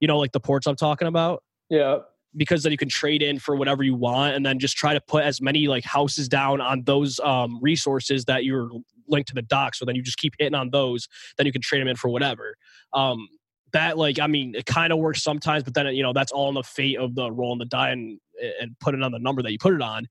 You 0.00 0.08
know, 0.08 0.18
like 0.18 0.32
the 0.32 0.40
ports 0.40 0.66
I'm 0.66 0.76
talking 0.76 1.08
about. 1.08 1.42
Yeah 1.68 1.98
because 2.36 2.62
then 2.62 2.72
you 2.72 2.78
can 2.78 2.88
trade 2.88 3.22
in 3.22 3.38
for 3.38 3.56
whatever 3.56 3.82
you 3.82 3.94
want 3.94 4.34
and 4.34 4.44
then 4.44 4.58
just 4.58 4.76
try 4.76 4.94
to 4.94 5.00
put 5.00 5.24
as 5.24 5.40
many 5.40 5.68
like 5.68 5.84
houses 5.84 6.28
down 6.28 6.60
on 6.60 6.82
those 6.84 7.20
um, 7.20 7.58
resources 7.60 8.24
that 8.24 8.44
you're 8.44 8.70
linked 9.08 9.28
to 9.28 9.34
the 9.34 9.42
dock. 9.42 9.74
So 9.74 9.84
then 9.84 9.94
you 9.94 10.02
just 10.02 10.18
keep 10.18 10.34
hitting 10.38 10.54
on 10.54 10.70
those 10.70 11.08
then 11.36 11.46
you 11.46 11.52
can 11.52 11.62
trade 11.62 11.80
them 11.80 11.88
in 11.88 11.96
for 11.96 12.08
whatever. 12.08 12.56
Um, 12.92 13.28
that 13.72 13.96
like 13.96 14.18
i 14.18 14.26
mean 14.26 14.54
it 14.54 14.66
kind 14.66 14.92
of 14.92 14.98
works 14.98 15.22
sometimes 15.22 15.62
but 15.64 15.74
then 15.74 15.86
you 15.94 16.02
know 16.02 16.12
that's 16.12 16.30
all 16.30 16.48
in 16.48 16.54
the 16.54 16.62
fate 16.62 16.98
of 16.98 17.14
the 17.14 17.30
roll 17.32 17.52
in 17.52 17.58
the 17.58 17.64
die 17.64 17.90
and 17.90 18.20
and 18.60 18.78
put 18.80 18.94
it 18.94 19.02
on 19.02 19.12
the 19.12 19.18
number 19.18 19.42
that 19.42 19.50
you 19.50 19.58
put 19.58 19.74
it 19.74 19.82
on 19.82 20.06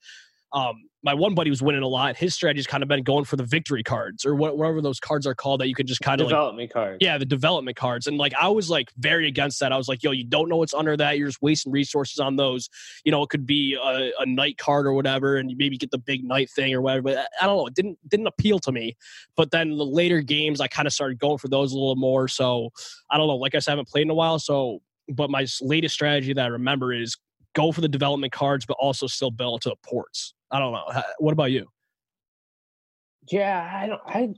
um, 0.54 0.76
my 1.04 1.14
one 1.14 1.34
buddy 1.34 1.50
was 1.50 1.62
winning 1.64 1.82
a 1.82 1.88
lot. 1.88 2.16
His 2.16 2.36
strategy's 2.36 2.68
kind 2.68 2.84
of 2.84 2.90
been 2.90 3.04
going 3.04 3.26
for 3.26 3.36
the 3.36 3.44
victory 3.44 3.82
cards 3.82 4.24
or 4.24 4.36
whatever 4.36 4.82
those 4.82 5.00
cards 5.00 5.26
are 5.26 5.34
called 5.34 5.62
that 5.62 5.68
you 5.68 5.74
can 5.74 5.88
just 5.88 6.02
kind 6.02 6.22
of 6.22 6.28
development 6.28 6.70
like, 6.70 6.74
cards. 6.74 6.98
Yeah, 7.02 7.18
the 7.18 7.26
development 7.26 7.76
cards. 7.76 8.06
And 8.06 8.18
like 8.18 8.34
I 8.40 8.50
was 8.50 8.70
like 8.70 8.92
very 8.98 9.28
against 9.28 9.60
that. 9.62 9.72
I 9.72 9.78
was 9.78 9.88
like, 9.88 10.04
yo, 10.04 10.12
you 10.12 10.24
don't 10.24 10.48
know 10.48 10.58
what's 10.58 10.74
under 10.74 10.96
that. 10.98 11.18
You're 11.18 11.30
just 11.30 11.42
wasting 11.42 11.72
resources 11.72 12.20
on 12.20 12.36
those. 12.36 12.70
You 13.04 13.12
know, 13.12 13.24
it 13.24 13.30
could 13.30 13.48
be 13.48 13.78
a, 13.82 14.12
a 14.20 14.26
knight 14.26 14.58
card 14.58 14.86
or 14.86 14.94
whatever, 14.94 15.38
and 15.38 15.50
you 15.50 15.58
maybe 15.58 15.78
get 15.78 15.90
the 15.90 15.98
big 15.98 16.24
knight 16.24 16.50
thing 16.52 16.74
or 16.74 16.82
whatever. 16.82 17.02
But 17.02 17.28
I 17.42 17.48
don't 17.48 17.58
know. 17.58 17.68
It 17.68 17.74
didn't 17.74 17.98
didn't 18.08 18.28
appeal 18.28 18.60
to 18.60 18.72
me. 18.72 18.96
But 19.36 19.50
then 19.50 19.78
the 19.78 19.86
later 19.86 20.22
games, 20.22 20.62
I 20.62 20.68
kind 20.68 20.88
of 20.88 20.94
started 20.94 21.18
going 21.18 21.40
for 21.40 21.48
those 21.48 21.72
a 21.72 21.76
little 21.76 21.96
more. 21.96 22.28
So 22.28 22.70
I 23.10 23.18
don't 23.18 23.28
know. 23.28 23.38
Like 23.38 23.56
I 23.56 23.60
said, 23.60 23.72
I 23.72 23.74
haven't 23.74 23.88
played 23.88 24.04
in 24.04 24.12
a 24.12 24.16
while. 24.16 24.38
So 24.38 24.82
but 25.10 25.30
my 25.30 25.46
latest 25.62 25.96
strategy 25.96 26.34
that 26.34 26.44
I 26.44 26.48
remember 26.48 26.94
is 26.94 27.18
go 27.54 27.72
for 27.72 27.82
the 27.82 27.90
development 27.90 28.32
cards, 28.32 28.66
but 28.66 28.78
also 28.80 29.08
still 29.08 29.32
build 29.32 29.62
to 29.64 29.70
the 29.70 29.76
ports. 29.84 30.34
I 30.52 30.60
don't 30.60 30.74
know. 30.74 31.04
What 31.20 31.32
about 31.32 31.52
you? 31.52 31.68
Yeah, 33.30 33.70
I 33.74 33.88
don't. 33.88 34.02
I 34.06 34.34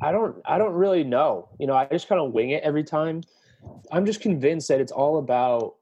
I 0.00 0.12
don't. 0.12 0.36
I 0.44 0.58
don't 0.58 0.74
really 0.74 1.04
know. 1.04 1.48
You 1.58 1.66
know, 1.66 1.74
I 1.74 1.86
just 1.86 2.08
kind 2.08 2.20
of 2.20 2.32
wing 2.32 2.50
it 2.50 2.62
every 2.62 2.84
time. 2.84 3.22
I'm 3.90 4.06
just 4.06 4.20
convinced 4.20 4.68
that 4.68 4.80
it's 4.80 4.92
all 4.92 5.18
about 5.18 5.76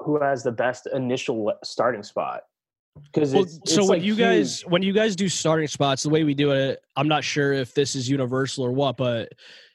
who 0.00 0.20
has 0.20 0.42
the 0.42 0.52
best 0.52 0.86
initial 0.92 1.52
starting 1.64 2.02
spot. 2.02 2.42
Because 3.12 3.32
well, 3.32 3.46
so 3.64 3.82
when 3.82 3.88
like 3.88 4.02
you 4.02 4.14
guys 4.14 4.62
when 4.62 4.82
you 4.82 4.92
guys 4.92 5.14
do 5.14 5.28
starting 5.28 5.68
spots, 5.68 6.02
the 6.02 6.08
way 6.08 6.24
we 6.24 6.34
do 6.34 6.52
it, 6.52 6.80
I'm 6.96 7.08
not 7.08 7.24
sure 7.24 7.52
if 7.52 7.74
this 7.74 7.94
is 7.94 8.08
universal 8.08 8.64
or 8.64 8.72
what, 8.72 8.96
but 8.96 9.32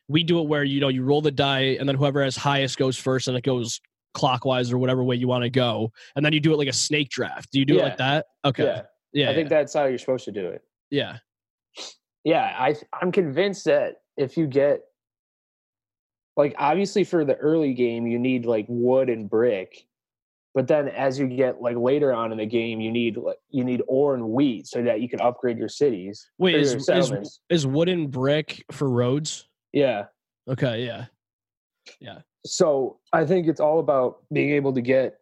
we 0.07 0.23
do 0.23 0.39
it 0.39 0.47
where 0.47 0.63
you 0.63 0.81
know 0.81 0.89
you 0.89 1.03
roll 1.03 1.21
the 1.21 1.31
die 1.31 1.77
and 1.79 1.87
then 1.87 1.95
whoever 1.95 2.23
has 2.23 2.35
highest 2.35 2.77
goes 2.77 2.97
first, 2.97 3.27
and 3.27 3.37
it 3.37 3.43
goes 3.43 3.79
clockwise 4.13 4.71
or 4.71 4.77
whatever 4.77 5.03
way 5.03 5.15
you 5.15 5.27
want 5.27 5.43
to 5.43 5.49
go, 5.49 5.91
and 6.15 6.25
then 6.25 6.33
you 6.33 6.39
do 6.39 6.53
it 6.53 6.57
like 6.57 6.67
a 6.67 6.73
snake 6.73 7.09
draft. 7.09 7.51
Do 7.51 7.59
you 7.59 7.65
do 7.65 7.75
yeah. 7.75 7.79
it 7.79 7.83
like 7.83 7.97
that? 7.97 8.25
Okay. 8.45 8.65
Yeah. 8.65 8.81
Yeah. 9.13 9.29
I 9.29 9.35
think 9.35 9.49
that's 9.49 9.73
how 9.73 9.85
you're 9.85 9.97
supposed 9.97 10.25
to 10.25 10.31
do 10.31 10.47
it. 10.47 10.63
Yeah. 10.89 11.17
Yeah. 12.23 12.55
I 12.57 12.75
I'm 12.99 13.11
convinced 13.11 13.65
that 13.65 13.95
if 14.17 14.37
you 14.37 14.47
get 14.47 14.81
like 16.35 16.55
obviously 16.57 17.03
for 17.03 17.25
the 17.25 17.35
early 17.35 17.73
game 17.73 18.07
you 18.07 18.19
need 18.19 18.45
like 18.45 18.65
wood 18.67 19.09
and 19.09 19.29
brick 19.29 19.85
but 20.53 20.67
then 20.67 20.87
as 20.87 21.19
you 21.19 21.27
get 21.27 21.61
like 21.61 21.75
later 21.77 22.13
on 22.13 22.31
in 22.31 22.37
the 22.37 22.45
game 22.45 22.79
you 22.79 22.91
need 22.91 23.17
like 23.17 23.37
you 23.49 23.63
need 23.63 23.81
ore 23.87 24.13
and 24.13 24.27
wheat 24.27 24.67
so 24.67 24.81
that 24.81 25.01
you 25.01 25.09
can 25.09 25.21
upgrade 25.21 25.57
your 25.57 25.69
cities 25.69 26.29
wait 26.37 26.55
is, 26.55 26.89
is, 26.89 27.39
is 27.49 27.67
wood 27.67 27.89
and 27.89 28.11
brick 28.11 28.63
for 28.71 28.89
roads 28.89 29.47
yeah 29.71 30.05
okay 30.47 30.85
yeah 30.85 31.05
yeah 31.99 32.19
so 32.45 32.99
I 33.11 33.25
think 33.25 33.47
it's 33.47 33.59
all 33.59 33.79
about 33.79 34.17
being 34.31 34.51
able 34.51 34.73
to 34.73 34.81
get 34.81 35.17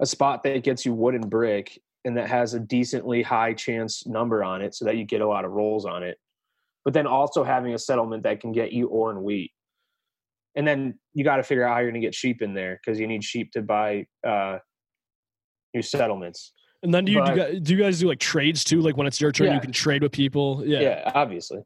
a 0.00 0.06
spot 0.06 0.42
that 0.44 0.62
gets 0.62 0.86
you 0.86 0.94
wood 0.94 1.14
and 1.14 1.28
brick 1.28 1.80
and 2.04 2.16
that 2.16 2.28
has 2.28 2.54
a 2.54 2.60
decently 2.60 3.22
high 3.22 3.52
chance 3.52 4.06
number 4.06 4.42
on 4.42 4.62
it 4.62 4.74
so 4.74 4.84
that 4.84 4.96
you 4.96 5.04
get 5.04 5.20
a 5.20 5.26
lot 5.26 5.44
of 5.44 5.50
rolls 5.52 5.84
on 5.84 6.02
it. 6.02 6.18
But 6.84 6.94
then 6.94 7.06
also 7.06 7.42
having 7.42 7.74
a 7.74 7.78
settlement 7.78 8.22
that 8.22 8.40
can 8.40 8.52
get 8.52 8.72
you 8.72 8.86
ore 8.86 9.10
and 9.10 9.22
wheat. 9.22 9.52
And 10.54 10.66
then 10.66 10.98
you 11.12 11.24
got 11.24 11.36
to 11.36 11.42
figure 11.42 11.64
out 11.64 11.74
how 11.74 11.80
you're 11.80 11.90
going 11.90 12.00
to 12.00 12.06
get 12.06 12.14
sheep 12.14 12.40
in 12.40 12.54
there 12.54 12.80
because 12.82 12.98
you 12.98 13.06
need 13.06 13.24
sheep 13.24 13.50
to 13.52 13.62
buy 13.62 14.06
uh, 14.26 14.58
your 15.74 15.82
settlements. 15.82 16.52
And 16.82 16.94
then 16.94 17.04
do 17.04 17.12
you, 17.12 17.18
but, 17.18 17.26
do 17.26 17.32
you, 17.32 17.36
guys, 17.36 17.60
do 17.60 17.74
you 17.74 17.82
guys 17.82 18.00
do 18.00 18.08
like 18.08 18.20
trades 18.20 18.62
too? 18.62 18.80
Like 18.80 18.96
when 18.96 19.06
it's 19.06 19.20
your 19.20 19.32
turn, 19.32 19.48
yeah. 19.48 19.54
you 19.54 19.60
can 19.60 19.72
trade 19.72 20.02
with 20.02 20.12
people. 20.12 20.62
Yeah. 20.64 20.80
Yeah, 20.80 21.12
obviously. 21.14 21.60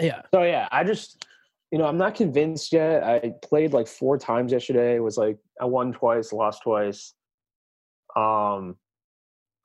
Yeah. 0.00 0.22
So 0.32 0.44
yeah, 0.44 0.68
I 0.70 0.84
just 0.84 1.26
you 1.72 1.78
know, 1.78 1.86
I'm 1.86 1.96
not 1.96 2.14
convinced 2.14 2.72
yet. 2.74 3.02
I 3.02 3.32
played 3.42 3.72
like 3.72 3.88
four 3.88 4.18
times 4.18 4.52
yesterday. 4.52 4.94
It 4.94 5.02
was 5.02 5.16
like 5.16 5.38
I 5.58 5.64
won 5.64 5.94
twice, 5.94 6.30
lost 6.30 6.62
twice. 6.62 7.14
Um, 8.14 8.76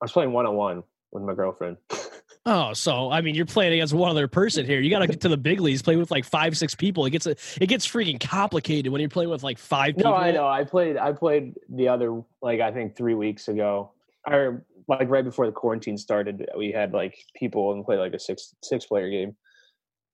I 0.02 0.06
was 0.06 0.14
playing 0.14 0.32
one 0.32 0.46
on 0.46 0.56
one 0.56 0.84
with 1.12 1.24
my 1.24 1.34
girlfriend. 1.34 1.76
oh, 2.46 2.72
so 2.72 3.12
I 3.12 3.20
mean, 3.20 3.36
you're 3.36 3.46
playing 3.46 3.74
against 3.74 3.94
one 3.94 4.10
other 4.10 4.30
person 4.30 4.66
here. 4.66 4.80
You 4.80 4.90
got 4.90 5.00
to 5.00 5.08
get 5.08 5.20
to 5.22 5.28
the 5.28 5.38
big 5.38 5.60
leagues, 5.60 5.82
play 5.82 5.98
with 5.98 6.10
like 6.10 6.24
five, 6.24 6.58
six 6.58 6.74
people. 6.74 7.06
It 7.06 7.10
gets 7.10 7.26
a, 7.26 7.36
it 7.60 7.68
gets 7.68 7.86
freaking 7.86 8.22
complicated 8.22 8.90
when 8.90 9.02
you're 9.02 9.10
playing 9.10 9.30
with 9.30 9.44
like 9.44 9.58
five. 9.58 9.98
people. 9.98 10.12
No, 10.12 10.18
I 10.18 10.32
know. 10.32 10.48
I 10.48 10.64
played. 10.64 10.96
I 10.96 11.12
played 11.12 11.56
the 11.68 11.90
other 11.90 12.22
like 12.42 12.62
I 12.62 12.72
think 12.72 12.96
three 12.96 13.16
weeks 13.16 13.50
ago, 13.50 13.92
or 14.26 14.66
like 14.88 15.10
right 15.10 15.26
before 15.26 15.46
the 15.46 15.52
quarantine 15.52 15.98
started. 15.98 16.48
We 16.58 16.72
had 16.72 16.94
like 16.94 17.18
people 17.36 17.74
and 17.74 17.84
play 17.84 17.98
like 17.98 18.14
a 18.14 18.20
six 18.20 18.56
six 18.64 18.86
player 18.86 19.10
game, 19.10 19.36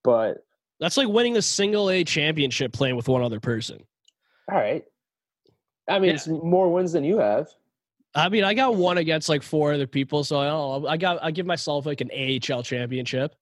but 0.03 0.37
that's 0.79 0.97
like 0.97 1.07
winning 1.07 1.33
the 1.33 1.41
single 1.41 1.89
A 1.89 2.03
championship 2.03 2.73
playing 2.73 2.95
with 2.95 3.07
one 3.07 3.21
other 3.21 3.39
person. 3.39 3.79
All 4.51 4.57
right. 4.57 4.83
I 5.87 5.99
mean, 5.99 6.09
yeah. 6.09 6.15
it's 6.15 6.27
more 6.27 6.71
wins 6.71 6.93
than 6.93 7.03
you 7.03 7.17
have. 7.19 7.47
I 8.15 8.29
mean, 8.29 8.43
I 8.43 8.53
got 8.53 8.75
one 8.75 8.97
against 8.97 9.27
like 9.27 9.43
four 9.43 9.73
other 9.73 9.87
people, 9.87 10.23
so 10.23 10.39
I 10.39 10.45
don't 10.45 10.83
know. 10.83 10.87
I 10.87 10.97
got 10.97 11.19
I 11.23 11.31
give 11.31 11.45
myself 11.45 11.85
like 11.85 12.01
an 12.01 12.11
AHL 12.11 12.63
championship. 12.63 13.35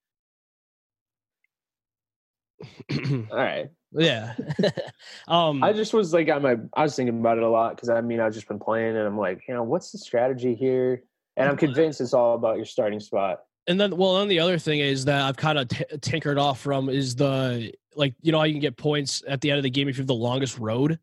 All 2.91 3.25
right. 3.31 3.69
Yeah. 3.91 4.35
um 5.27 5.63
I 5.63 5.73
just 5.73 5.93
was 5.93 6.13
like 6.13 6.29
on 6.29 6.41
my 6.41 6.55
I 6.73 6.83
was 6.83 6.95
thinking 6.95 7.19
about 7.19 7.38
it 7.38 7.43
a 7.43 7.50
lot 7.50 7.75
because 7.75 7.89
I 7.89 8.01
mean 8.01 8.19
I've 8.19 8.33
just 8.33 8.47
been 8.47 8.59
playing 8.59 8.95
and 8.95 9.05
I'm 9.05 9.17
like, 9.17 9.41
you 9.47 9.53
know, 9.53 9.63
what's 9.63 9.91
the 9.91 9.97
strategy 9.97 10.55
here? 10.55 11.03
And 11.35 11.50
I'm 11.50 11.57
convinced 11.57 12.01
it's 12.01 12.13
all 12.13 12.35
about 12.35 12.57
your 12.57 12.65
starting 12.65 13.00
spot 13.00 13.41
and 13.67 13.79
then 13.79 13.95
well 13.95 14.15
then 14.19 14.27
the 14.27 14.39
other 14.39 14.57
thing 14.57 14.79
is 14.79 15.05
that 15.05 15.21
i've 15.21 15.37
kind 15.37 15.57
of 15.57 15.67
t- 15.67 15.85
tinkered 16.01 16.37
off 16.37 16.59
from 16.59 16.89
is 16.89 17.15
the 17.15 17.71
like 17.95 18.13
you 18.21 18.31
know 18.31 18.43
you 18.43 18.53
can 18.53 18.61
get 18.61 18.77
points 18.77 19.23
at 19.27 19.41
the 19.41 19.49
end 19.49 19.57
of 19.57 19.63
the 19.63 19.69
game 19.69 19.87
if 19.87 19.97
you 19.97 20.01
have 20.01 20.07
the 20.07 20.13
longest 20.13 20.57
road? 20.57 20.99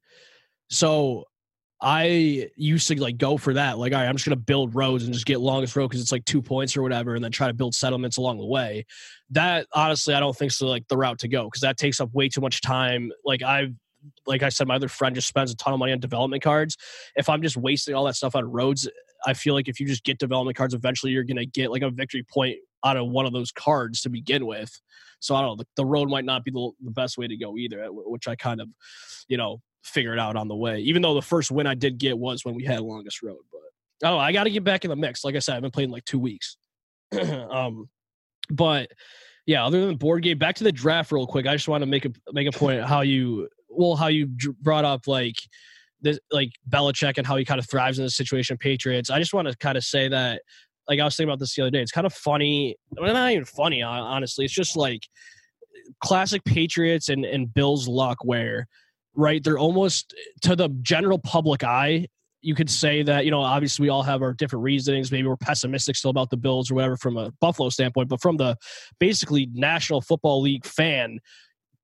So 0.71 1.25
i 1.81 2.51
used 2.57 2.89
to 2.89 3.01
like 3.01 3.19
go 3.19 3.37
for 3.37 3.55
that 3.55 3.79
like 3.79 3.93
all 3.93 4.01
right 4.01 4.09
i'm 4.09 4.17
just 4.17 4.25
gonna 4.25 4.35
build 4.35 4.75
roads 4.75 5.05
and 5.05 5.13
just 5.13 5.27
get 5.27 5.39
longest 5.39 5.77
road 5.77 5.87
because 5.87 6.01
it's 6.01 6.11
like 6.11 6.25
two 6.25 6.43
points 6.43 6.77
or 6.77 6.83
whatever 6.83 7.15
and 7.15 7.23
then 7.23 7.31
try 7.31 7.47
to 7.47 7.55
build 7.55 7.73
settlements 7.73 8.17
along 8.17 8.37
the 8.39 8.45
way. 8.45 8.85
That 9.31 9.67
honestly 9.73 10.15
i 10.15 10.21
don't 10.21 10.37
think 10.37 10.51
so 10.53 10.67
like 10.67 10.89
the 10.89 10.97
route 10.97 11.21
to 11.21 11.29
go 11.29 11.45
because 11.45 11.61
that 11.61 11.77
takes 11.77 12.01
up 12.01 12.13
way 12.13 12.29
too 12.29 12.41
much 12.41 12.63
time. 12.63 13.13
Like 13.25 13.43
i've 13.43 13.75
like 14.27 14.43
I 14.43 14.49
said, 14.49 14.69
my 14.69 14.77
other 14.77 14.89
friend 14.89 15.15
just 15.15 15.29
spends 15.29 15.51
a 15.51 15.57
ton 15.57 15.73
of 15.73 15.79
money 15.79 15.93
on 15.93 16.01
development 16.01 16.43
cards. 16.43 16.77
If 17.17 17.29
I'm 17.29 17.43
just 17.43 17.57
wasting 17.57 17.95
all 17.95 18.05
that 18.05 18.15
stuff 18.15 18.37
on 18.37 18.45
roads, 18.45 18.89
I 19.27 19.35
feel 19.35 19.55
like 19.55 19.69
if 19.69 19.81
you 19.81 19.87
just 19.87 20.05
get 20.05 20.19
development 20.19 20.57
cards, 20.57 20.75
eventually 20.75 21.13
you're 21.13 21.25
going 21.25 21.37
to 21.37 21.47
get 21.47 21.71
like 21.71 21.83
a 21.83 21.91
victory 21.91 22.25
point 22.33 22.57
out 22.85 22.97
of 22.97 23.09
one 23.09 23.27
of 23.27 23.33
those 23.33 23.51
cards 23.51 24.03
to 24.03 24.09
begin 24.09 24.47
with. 24.47 24.81
So 25.21 25.35
I 25.35 25.41
don't 25.41 25.51
know. 25.51 25.57
The, 25.57 25.67
the 25.77 25.87
road 25.87 26.09
might 26.09 26.25
not 26.25 26.45
be 26.45 26.51
the, 26.51 26.71
the 26.85 26.91
best 26.91 27.19
way 27.19 27.27
to 27.27 27.37
go 27.37 27.57
either, 27.57 27.87
which 27.91 28.29
I 28.29 28.37
kind 28.37 28.61
of, 28.61 28.69
you 29.29 29.37
know, 29.37 29.61
figured 29.83 30.19
out 30.19 30.37
on 30.37 30.49
the 30.49 30.57
way. 30.57 30.81
Even 30.81 31.03
though 31.03 31.15
the 31.15 31.23
first 31.23 31.51
win 31.51 31.67
I 31.67 31.75
did 31.75 31.99
get 31.99 32.17
was 32.17 32.45
when 32.45 32.55
we 32.55 32.65
had 32.65 32.81
longest 32.81 33.23
road, 33.23 33.39
but 33.51 34.09
oh, 34.09 34.19
I 34.19 34.33
got 34.33 34.45
to 34.45 34.51
get 34.51 34.65
back 34.65 34.85
in 34.85 34.91
the 34.91 34.97
mix. 34.97 35.25
Like 35.25 35.35
I 35.35 35.41
said, 35.41 35.57
I've 35.57 35.63
been 35.63 35.71
playing 35.71 35.91
like 35.91 36.05
two 36.05 36.19
weeks. 36.19 36.57
um, 37.51 37.89
but 38.51 38.91
yeah, 39.47 39.65
other 39.65 39.85
than 39.85 39.97
board 39.97 40.23
game, 40.23 40.39
back 40.39 40.57
to 40.57 40.65
the 40.65 40.73
draft 40.73 41.11
real 41.11 41.27
quick. 41.27 41.47
I 41.47 41.55
just 41.55 41.69
want 41.69 41.83
to 41.83 41.87
make 41.87 42.05
a 42.05 42.13
make 42.33 42.47
a 42.47 42.57
point 42.57 42.85
how 42.85 43.01
you 43.01 43.49
well 43.69 43.97
how 43.97 44.09
you 44.09 44.29
brought 44.61 44.85
up 44.85 45.07
like 45.07 45.37
this 46.01 46.19
like 46.31 46.51
Belichick 46.69 47.19
and 47.19 47.27
how 47.27 47.37
he 47.37 47.45
kind 47.45 47.59
of 47.59 47.69
thrives 47.69 47.99
in 47.99 48.05
this 48.05 48.17
situation. 48.17 48.57
Patriots. 48.57 49.11
I 49.11 49.19
just 49.19 49.33
want 49.33 49.49
to 49.49 49.57
kind 49.57 49.77
of 49.77 49.85
say 49.85 50.09
that 50.09 50.43
like 50.89 51.01
I 51.01 51.05
was 51.05 51.17
thinking 51.17 51.31
about 51.31 51.39
this 51.39 51.55
the 51.55 51.63
other 51.63 51.71
day. 51.71 51.83
It's 51.83 51.93
kind 51.93 52.07
of 52.07 52.15
funny. 52.15 52.77
Well, 52.91 53.13
not 53.13 53.31
even 53.31 53.45
funny, 53.45 53.83
honestly. 53.83 54.45
It's 54.45 54.55
just 54.55 54.77
like 54.77 55.03
classic 56.03 56.45
Patriots 56.45 57.09
and 57.09 57.25
and 57.25 57.53
Bills 57.53 57.87
luck, 57.89 58.19
where 58.23 58.67
right 59.15 59.43
they're 59.43 59.59
almost 59.59 60.15
to 60.43 60.57
the 60.57 60.69
general 60.83 61.19
public 61.19 61.63
eye. 61.63 62.07
You 62.41 62.55
could 62.55 62.71
say 62.71 63.03
that 63.03 63.25
you 63.25 63.31
know 63.31 63.41
obviously 63.41 63.85
we 63.85 63.89
all 63.89 64.03
have 64.03 64.23
our 64.23 64.33
different 64.33 64.63
reasonings. 64.63 65.13
Maybe 65.13 65.29
we're 65.29 65.37
pessimistic 65.37 65.97
still 65.97 66.11
about 66.11 66.31
the 66.31 66.37
Bills 66.37 66.71
or 66.71 66.77
whatever 66.77 66.97
from 66.97 67.17
a 67.17 67.33
Buffalo 67.41 67.69
standpoint, 67.69 68.09
but 68.09 68.23
from 68.23 68.37
the 68.37 68.57
basically 68.99 69.49
National 69.53 70.01
Football 70.01 70.41
League 70.41 70.65
fan, 70.65 71.19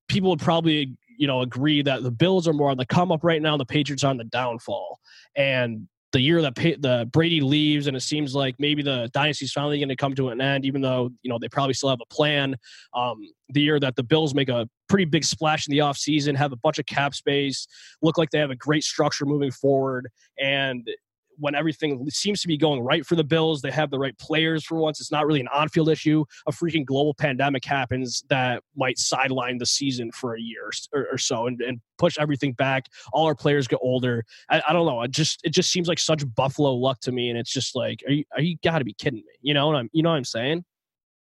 people 0.09 0.31
would 0.31 0.41
probably 0.41 0.97
you 1.17 1.27
know 1.27 1.41
agree 1.41 1.83
that 1.83 2.03
the 2.03 2.11
Bills 2.11 2.47
are 2.49 2.53
more 2.53 2.71
on 2.71 2.77
the 2.77 2.87
come 2.87 3.13
up 3.13 3.23
right 3.23 3.43
now. 3.43 3.57
The 3.57 3.67
Patriots 3.67 4.05
are 4.05 4.11
on 4.11 4.17
the 4.17 4.25
downfall, 4.25 4.99
and 5.37 5.89
the 6.15 6.21
year 6.21 6.41
that 6.41 6.55
pa- 6.55 6.79
the 6.79 7.09
Brady 7.13 7.41
leaves, 7.41 7.89
and 7.89 7.97
it 7.97 8.01
seems 8.01 8.37
like 8.37 8.55
maybe 8.61 8.83
the 8.83 9.11
dynasty's 9.13 9.51
finally 9.51 9.79
going 9.79 9.89
to 9.89 9.97
come 9.97 10.15
to 10.15 10.29
an 10.29 10.41
end, 10.41 10.65
even 10.65 10.81
though 10.81 11.11
you 11.23 11.29
know 11.29 11.39
they 11.41 11.49
probably 11.49 11.75
still 11.75 11.91
have 11.91 12.01
a 12.01 12.15
plan. 12.15 12.57
Um, 12.95 13.17
the 13.49 13.61
year 13.61 13.81
that 13.81 13.97
the 13.97 14.05
Bills 14.05 14.33
make 14.35 14.49
a 14.49 14.69
pretty 14.89 15.05
big 15.07 15.25
splash 15.25 15.67
in 15.67 15.73
the 15.73 15.79
offseason, 15.79 16.37
have 16.37 16.53
a 16.53 16.57
bunch 16.57 16.79
of 16.79 16.87
cap 16.87 17.15
space, 17.15 17.67
look 18.01 18.17
like 18.17 18.31
they 18.31 18.39
have 18.39 18.53
a 18.53 18.57
great 18.57 18.85
structure 18.85 19.27
moving 19.27 19.51
forward, 19.51 20.09
and 20.39 20.89
when 21.39 21.55
everything 21.55 22.09
seems 22.11 22.41
to 22.43 22.49
be 22.49 22.57
going 22.57 22.81
right 22.81 23.05
for 23.05 23.17
the 23.17 23.25
Bills, 23.25 23.63
they 23.63 23.71
have 23.71 23.91
the 23.91 23.99
right 23.99 24.17
players 24.19 24.65
for 24.65 24.77
once. 24.77 25.01
It's 25.01 25.13
not 25.13 25.27
really 25.27 25.41
an 25.41 25.49
on-field 25.49 25.89
issue. 25.89 26.25
A 26.47 26.53
freaking 26.53 26.85
global 26.85 27.15
pandemic 27.15 27.65
happens 27.65 28.25
that 28.29 28.63
might 28.77 28.99
sideline 28.99 29.59
the 29.59 29.67
season 29.67 30.11
for 30.13 30.35
a 30.37 30.41
year 30.41 30.71
or, 30.93 31.07
or 31.13 31.19
so 31.19 31.47
and, 31.47 31.61
and 31.61 31.81
push 31.99 32.17
everything 32.19 32.53
back. 32.53 32.87
All 33.13 33.27
our 33.27 33.35
players 33.35 33.67
get 33.69 33.79
older. 33.83 34.25
I, 34.51 34.63
I 34.69 34.73
don't 34.73 34.87
know. 34.87 35.03
It 35.03 35.11
just 35.11 35.41
it 35.45 35.51
just 35.51 35.71
seems 35.71 35.89
like 35.89 35.99
such 35.99 36.23
Buffalo 36.35 36.75
luck 36.75 37.01
to 37.01 37.13
me, 37.13 37.31
and 37.31 37.39
it's 37.39 37.53
just 37.53 37.75
like, 37.75 38.03
are 38.07 38.13
you 38.13 38.25
are 38.35 38.43
you 38.43 38.57
got 38.63 38.79
to 38.79 38.85
be 38.85 38.95
kidding 38.95 39.21
me? 39.21 39.33
You 39.43 39.55
know 39.55 39.67
what 39.67 39.77
I'm 39.77 39.91
you 39.93 40.03
know 40.03 40.11
what 40.11 40.17
I'm 40.17 40.25
saying? 40.25 40.65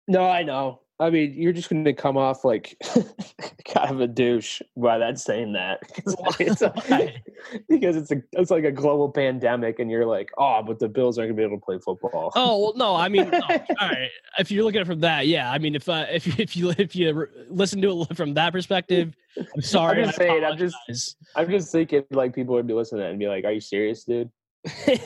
No, 0.09 0.29
I 0.29 0.43
know. 0.43 0.81
I 1.01 1.09
mean, 1.09 1.33
you're 1.35 1.55
just 1.55 1.71
going 1.71 1.85
to 1.85 1.95
come 1.95 2.19
off 2.19 2.45
like 2.45 2.77
kind 3.65 3.91
of 3.91 4.01
a 4.03 4.07
douche 4.07 4.61
by 4.77 4.99
that 4.99 5.19
saying 5.19 5.55
that 5.55 5.81
because 5.97 6.37
it's, 6.39 6.63
a, 6.63 7.23
because 7.69 7.97
it's 7.97 8.11
a 8.11 8.23
it's 8.33 8.51
like 8.51 8.65
a 8.65 8.71
global 8.71 9.11
pandemic, 9.11 9.79
and 9.79 9.91
you're 9.91 10.05
like, 10.05 10.31
oh, 10.37 10.63
but 10.63 10.79
the 10.79 10.89
Bills 10.89 11.19
aren't 11.19 11.29
going 11.29 11.37
to 11.37 11.41
be 11.41 11.45
able 11.45 11.59
to 11.59 11.65
play 11.65 11.79
football. 11.79 12.31
Oh 12.37 12.59
well, 12.59 12.73
no, 12.77 12.95
I 12.95 13.09
mean, 13.09 13.31
no. 13.31 13.41
all 13.41 13.89
right. 13.89 14.11
If 14.39 14.51
you're 14.51 14.63
looking 14.63 14.81
at 14.81 14.83
it 14.83 14.91
from 14.91 15.01
that, 15.01 15.27
yeah, 15.27 15.51
I 15.51 15.59
mean, 15.59 15.75
if 15.75 15.89
uh, 15.89 16.05
if 16.11 16.39
if 16.39 16.55
you 16.55 16.71
if 16.77 16.95
you 16.95 17.29
listen 17.49 17.81
to 17.81 18.03
it 18.03 18.17
from 18.17 18.35
that 18.35 18.53
perspective, 18.53 19.17
I'm 19.39 19.63
sorry. 19.63 20.03
I'm 20.03 20.09
just 20.09 20.19
saying. 20.19 20.45
I'm 20.45 20.59
just. 20.59 21.17
I'm 21.35 21.49
just 21.49 21.73
thinking 21.73 22.05
like 22.11 22.35
people 22.35 22.55
would 22.57 22.67
be 22.67 22.75
listening 22.75 23.07
and 23.07 23.19
be 23.19 23.27
like, 23.27 23.45
"Are 23.47 23.53
you 23.53 23.61
serious, 23.61 24.05
dude?" 24.05 24.31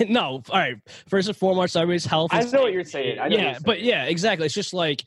no, 0.09 0.43
all 0.51 0.59
right. 0.59 0.77
First 1.09 1.29
and 1.29 1.37
foremost, 1.37 1.77
everybody's 1.77 2.05
health. 2.05 2.31
I 2.33 2.43
know 2.43 2.63
what 2.63 2.73
you're 2.73 2.85
saying. 2.85 3.21
I 3.21 3.29
know 3.29 3.37
what 3.37 3.45
yeah, 3.45 3.51
you're 3.53 3.61
but 3.65 3.83
yeah, 3.83 4.05
exactly. 4.07 4.47
It's 4.47 4.55
just 4.55 4.75
like 4.75 5.05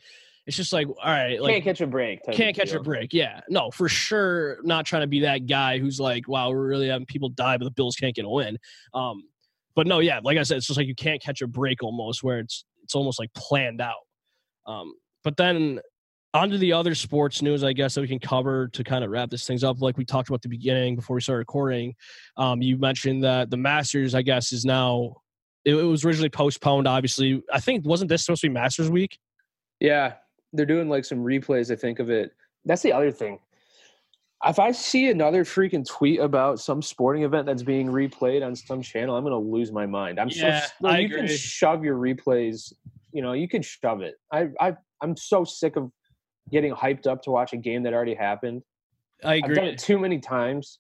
it's 0.48 0.56
just 0.56 0.72
like 0.72 0.88
all 0.88 0.96
right, 1.06 1.42
like 1.42 1.52
can't 1.52 1.64
catch 1.66 1.82
a 1.82 1.88
break. 1.88 2.24
can't 2.32 2.52
of 2.52 2.56
catch 2.56 2.74
a 2.74 2.80
break. 2.80 3.14
Yeah, 3.14 3.42
no, 3.50 3.70
for 3.70 3.90
sure. 3.90 4.60
Not 4.64 4.86
trying 4.86 5.02
to 5.02 5.08
be 5.08 5.20
that 5.20 5.46
guy 5.46 5.78
who's 5.78 6.00
like, 6.00 6.28
wow, 6.28 6.50
we're 6.50 6.66
really 6.66 6.88
having 6.88 7.06
people 7.06 7.28
die, 7.28 7.58
but 7.58 7.66
the 7.66 7.72
Bills 7.72 7.98
can't 7.98 8.16
get 8.16 8.24
a 8.24 8.30
win. 8.30 8.58
Um, 8.94 9.24
but 9.76 9.88
no, 9.88 10.00
yeah, 10.00 10.22
like 10.24 10.38
I 10.38 10.44
said, 10.44 10.58
it's 10.58 10.68
just 10.68 10.78
like 10.78 10.88
you 10.88 10.96
can't 10.96 11.22
catch 11.22 11.42
a 11.42 11.48
break 11.48 11.84
almost, 11.84 12.24
where 12.24 12.40
it's 12.40 12.64
it's 12.82 12.96
almost 12.96 13.20
like 13.20 13.32
planned 13.34 13.82
out. 13.82 13.96
Um, 14.66 14.94
but 15.26 15.36
then 15.36 15.82
on 16.34 16.50
to 16.50 16.58
the 16.58 16.72
other 16.72 16.96
sports 16.96 17.42
news, 17.42 17.62
I 17.62 17.74
guess 17.74 17.96
that 17.96 18.02
we 18.02 18.08
can 18.08 18.20
cover 18.20 18.70
to 18.70 18.84
kind 18.86 19.04
of 19.04 19.12
wrap 19.12 19.30
this 19.30 19.46
things 19.46 19.66
up. 19.66 19.82
Like 19.82 19.98
we 19.98 20.06
talked 20.06 20.30
about 20.30 20.38
at 20.38 20.42
the 20.44 20.50
beginning 20.50 20.96
before 20.96 21.16
we 21.16 21.22
started 21.22 21.40
recording, 21.40 21.94
um, 22.38 22.62
you 22.62 22.78
mentioned 22.78 23.24
that 23.26 23.50
the 23.50 23.58
Masters, 23.58 24.16
I 24.16 24.22
guess, 24.22 24.54
is 24.54 24.64
now. 24.64 25.18
It, 25.66 25.76
it 25.76 25.84
was 25.84 26.06
originally 26.06 26.30
postponed. 26.30 26.88
Obviously, 26.88 27.44
I 27.52 27.60
think 27.60 27.86
wasn't 27.86 28.08
this 28.08 28.24
supposed 28.24 28.42
to 28.42 28.48
be 28.48 28.54
Masters 28.54 28.90
week? 28.90 29.20
Yeah, 29.82 30.14
they're 30.54 30.66
doing 30.66 30.90
like 30.90 31.06
some 31.06 31.20
replays. 31.20 31.72
I 31.72 31.76
think 31.76 32.00
of 32.00 32.10
it. 32.10 32.32
That's 32.66 32.82
the 32.82 32.94
other 32.94 33.12
thing. 33.12 33.40
If 34.46 34.60
I 34.60 34.72
see 34.72 35.10
another 35.10 35.44
freaking 35.44 35.88
tweet 35.88 36.20
about 36.20 36.60
some 36.60 36.82
sporting 36.82 37.24
event 37.24 37.48
that's 37.48 37.64
being 37.64 37.88
replayed 37.88 38.46
on 38.46 38.56
some 38.56 38.82
channel, 38.82 39.16
I'm 39.16 39.24
gonna 39.24 39.40
lose 39.40 39.72
my 39.72 39.86
mind. 39.86 40.20
I'm 40.20 40.30
Yeah, 40.30 40.66
so 40.82 40.88
I 40.88 41.00
you 41.00 41.10
can 41.10 41.28
shove 41.28 41.84
your 41.84 41.98
replays. 41.98 42.72
You 43.12 43.24
know, 43.24 43.34
you 43.34 43.48
can 43.48 43.62
shove 43.62 44.02
it. 44.02 44.16
I 44.32 44.50
I 44.60 44.76
I'm 45.02 45.18
so 45.18 45.44
sick 45.44 45.76
of 45.76 45.92
getting 46.52 46.74
hyped 46.74 47.08
up 47.08 47.24
to 47.24 47.32
watch 47.32 47.54
a 47.54 47.58
game 47.58 47.84
that 47.84 47.94
already 47.94 48.14
happened. 48.14 48.62
I 49.24 49.36
I've 49.36 49.42
done 49.42 49.52
agree. 49.52 49.70
it 49.70 49.80
too 49.80 49.98
many 49.98 50.20
times. 50.20 50.80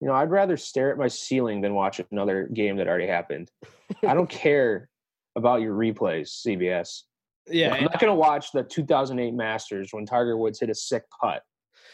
You 0.00 0.08
know, 0.08 0.14
I'd 0.14 0.30
rather 0.30 0.56
stare 0.56 0.90
at 0.90 0.98
my 0.98 1.08
ceiling 1.08 1.60
than 1.60 1.74
watch 1.74 2.00
another 2.10 2.48
game 2.52 2.76
that 2.78 2.88
already 2.88 3.06
happened. 3.06 3.50
I 4.06 4.14
don't 4.14 4.30
care 4.30 4.88
about 5.36 5.60
your 5.60 5.74
replays, 5.74 6.44
CBS. 6.44 7.02
Yeah, 7.50 7.74
I'm 7.74 7.84
not 7.84 7.98
going 7.98 8.10
to 8.10 8.14
watch 8.14 8.52
the 8.52 8.62
2008 8.62 9.32
Masters 9.34 9.88
when 9.92 10.06
Tiger 10.06 10.36
Woods 10.36 10.60
hit 10.60 10.70
a 10.70 10.74
sick 10.74 11.04
putt. 11.20 11.42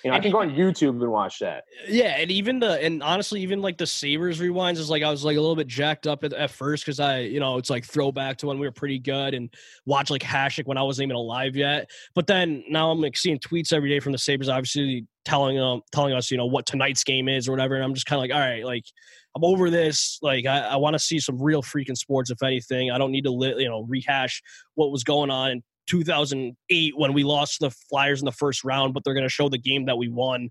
You 0.05 0.11
know, 0.11 0.17
I 0.17 0.21
can 0.21 0.31
go 0.31 0.41
on 0.41 0.51
YouTube 0.51 1.03
and 1.03 1.11
watch 1.11 1.39
that. 1.41 1.65
Yeah, 1.89 2.17
and 2.17 2.31
even 2.31 2.61
the 2.61 2.81
and 2.83 3.03
honestly, 3.03 3.41
even 3.43 3.63
like 3.63 3.79
the 3.79 3.87
Sabres 3.87 4.41
rewinds 4.41 4.79
is 4.79 4.91
like 4.91 5.03
I 5.03 5.11
was 5.11 5.25
like 5.25 5.37
a 5.37 5.41
little 5.41 5.57
bit 5.57 5.67
jacked 5.67 6.07
up 6.07 6.25
at, 6.25 6.33
at 6.33 6.51
first 6.51 6.85
because 6.85 7.01
I, 7.01 7.21
you 7.21 7.41
know, 7.41 7.59
it's 7.59 7.71
like 7.71 7.85
throwback 7.85 8.39
to 8.39 8.47
when 8.47 8.59
we 8.59 8.67
were 8.67 8.73
pretty 8.73 8.99
good 8.99 9.35
and 9.35 9.53
watch 9.85 10.11
like 10.11 10.23
Hasek 10.23 10.67
when 10.67 10.79
I 10.79 10.83
wasn't 10.83 11.07
even 11.07 11.17
alive 11.17 11.57
yet. 11.57 11.91
But 12.15 12.27
then 12.27 12.65
now 12.69 12.91
I'm 12.91 13.01
like 13.01 13.17
seeing 13.17 13.39
tweets 13.39 13.73
every 13.73 13.89
day 13.89 14.01
from 14.01 14.13
the 14.13 14.19
Sabres, 14.19 14.49
obviously 14.49 15.07
telling 15.25 15.59
um 15.59 15.83
telling 15.93 16.15
us, 16.15 16.31
you 16.31 16.37
know, 16.37 16.47
what 16.47 16.67
tonight's 16.67 17.05
game 17.05 17.29
is 17.29 17.49
or 17.49 17.53
whatever. 17.53 17.75
And 17.75 17.85
I'm 17.85 17.95
just 17.95 18.07
kind 18.07 18.19
of 18.19 18.23
like, 18.23 18.33
all 18.33 18.41
right, 18.41 18.65
like 18.65 18.85
I'm 19.35 19.45
over 19.45 19.71
this. 19.71 20.19
Like 20.23 20.47
I, 20.47 20.61
I 20.61 20.77
want 20.77 20.95
to 20.95 20.99
see 20.99 21.19
some 21.19 21.41
real 21.41 21.63
freaking 21.63 21.97
sports, 21.97 22.31
if 22.31 22.43
anything. 22.43 22.91
I 22.91 22.99
don't 22.99 23.13
need 23.13 23.25
to 23.25 23.33
li- 23.33 23.57
you 23.59 23.69
know 23.69 23.85
rehash 23.89 24.43
what 24.75 24.91
was 24.91 25.05
going 25.05 25.31
on 25.31 25.63
2008 25.87 26.97
when 26.97 27.13
we 27.13 27.25
lost 27.25 27.61
the 27.61 27.71
Flyers 27.71 28.21
in 28.21 28.27
the 28.27 28.33
first 28.33 28.65
round, 28.65 28.95
but 28.95 29.05
they're 29.05 29.15
going 29.15 29.25
to 29.25 29.31
show 29.31 29.49
the 29.49 29.59
game 29.59 29.87
that 29.87 29.99
we 29.99 30.09
won. 30.09 30.51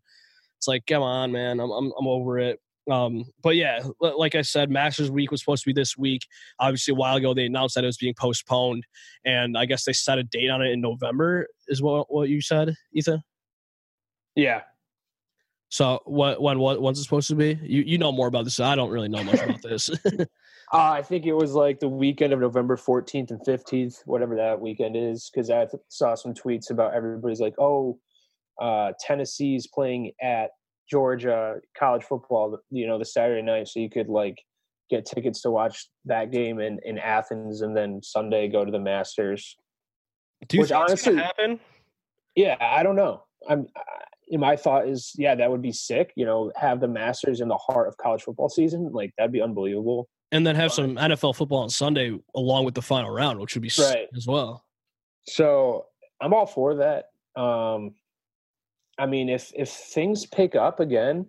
It's 0.58 0.68
like, 0.68 0.86
come 0.88 1.04
on, 1.04 1.32
man, 1.32 1.60
I'm 1.60 1.72
I'm, 1.72 1.92
I'm 2.00 2.08
over 2.08 2.40
it. 2.40 2.60
Um, 2.90 3.26
but 3.42 3.56
yeah, 3.56 3.82
like 4.00 4.36
I 4.36 4.44
said, 4.44 4.70
Masters 4.70 5.10
Week 5.10 5.32
was 5.32 5.42
supposed 5.42 5.64
to 5.64 5.70
be 5.70 5.74
this 5.74 5.98
week. 5.98 6.28
Obviously, 6.60 6.92
a 6.92 6.96
while 6.96 7.16
ago 7.16 7.34
they 7.34 7.46
announced 7.46 7.76
that 7.76 7.84
it 7.84 7.88
was 7.88 7.98
being 7.98 8.14
postponed, 8.18 8.86
and 9.26 9.58
I 9.58 9.66
guess 9.66 9.86
they 9.86 9.94
set 9.94 10.20
a 10.20 10.24
date 10.24 10.50
on 10.50 10.62
it 10.62 10.72
in 10.72 10.82
November. 10.82 11.48
Is 11.68 11.82
what 11.82 12.14
what 12.14 12.30
you 12.30 12.42
said, 12.42 12.76
Ethan? 12.94 13.24
Yeah. 14.36 14.62
So 15.70 16.00
what 16.06 16.42
when 16.42 16.60
what 16.60 16.82
when's 16.82 17.00
it 17.00 17.04
supposed 17.04 17.28
to 17.30 17.36
be? 17.36 17.60
You 17.64 17.82
you 17.82 17.98
know 17.98 18.12
more 18.12 18.28
about 18.28 18.46
this. 18.46 18.60
I 18.60 18.76
don't 18.76 18.92
really 18.92 19.10
know 19.10 19.24
much 19.24 19.42
about 19.42 19.62
this. 19.62 19.90
Uh, 20.74 20.92
I 20.92 21.02
think 21.02 21.26
it 21.26 21.34
was 21.34 21.54
like 21.54 21.80
the 21.80 21.88
weekend 21.88 22.34
of 22.34 22.40
November 22.40 22.76
14th 22.76 23.32
and 23.32 23.40
15th, 23.46 24.02
whatever 24.06 24.36
that 24.36 24.60
weekend 24.60 24.96
is, 24.98 25.30
because 25.32 25.50
I 25.50 25.68
saw 25.90 26.16
some 26.16 26.34
tweets 26.34 26.72
about 26.72 26.94
everybody's 26.94 27.40
like, 27.40 27.54
oh, 27.60 28.00
uh, 28.60 28.94
Tennessee's 29.00 29.68
playing 29.68 30.12
at 30.22 30.50
Georgia 30.90 31.56
college 31.78 32.04
football, 32.04 32.58
you 32.72 32.88
know, 32.88 32.98
the 32.98 33.06
Saturday 33.06 33.42
night. 33.42 33.68
So 33.68 33.80
you 33.80 33.90
could 33.90 34.08
like 34.08 34.42
get 34.90 35.06
tickets 35.06 35.42
to 35.42 35.52
watch 35.52 35.88
that 36.06 36.32
game 36.32 36.60
in, 36.60 36.80
in 36.84 36.98
Athens 36.98 37.62
and 37.62 37.76
then 37.76 38.02
Sunday 38.02 38.48
go 38.48 38.66
to 38.66 38.72
the 38.72 38.80
Masters. 38.80 39.58
Do 40.48 40.58
you 40.58 40.62
Which 40.62 40.72
honestly- 40.72 41.16
happen? 41.18 41.60
Yeah, 42.36 42.58
I 42.60 42.84
don't 42.84 42.96
know. 42.96 43.24
I'm. 43.48 43.68
I, 43.78 43.82
my 44.32 44.56
thought 44.56 44.88
is, 44.88 45.12
yeah, 45.18 45.36
that 45.36 45.52
would 45.52 45.62
be 45.62 45.72
sick. 45.72 46.12
You 46.16 46.26
know, 46.26 46.52
have 46.56 46.80
the 46.80 46.88
Masters 46.88 47.42
in 47.42 47.48
the 47.48 47.58
heart 47.58 47.88
of 47.88 47.96
college 47.98 48.24
football 48.24 48.50
season, 48.50 48.90
like 48.92 49.14
that'd 49.18 49.32
be 49.32 49.42
unbelievable. 49.42 50.10
And 50.32 50.46
then 50.46 50.56
have 50.56 50.72
some 50.74 50.96
NFL 50.96 51.36
football 51.36 51.60
on 51.60 51.70
Sunday 51.70 52.18
along 52.36 52.66
with 52.66 52.74
the 52.74 52.82
final 52.82 53.12
round, 53.12 53.40
which 53.40 53.54
would 53.56 53.62
be 53.62 53.70
sick 53.70 53.96
Right. 53.96 54.08
as 54.16 54.28
well. 54.28 54.66
So 55.28 55.86
I'm 56.22 56.34
all 56.34 56.46
for 56.46 56.76
that. 56.76 57.06
Um, 57.40 57.94
I 58.98 59.06
mean, 59.06 59.30
if 59.30 59.52
if 59.56 59.70
things 59.70 60.26
pick 60.26 60.56
up 60.56 60.80
again, 60.80 61.28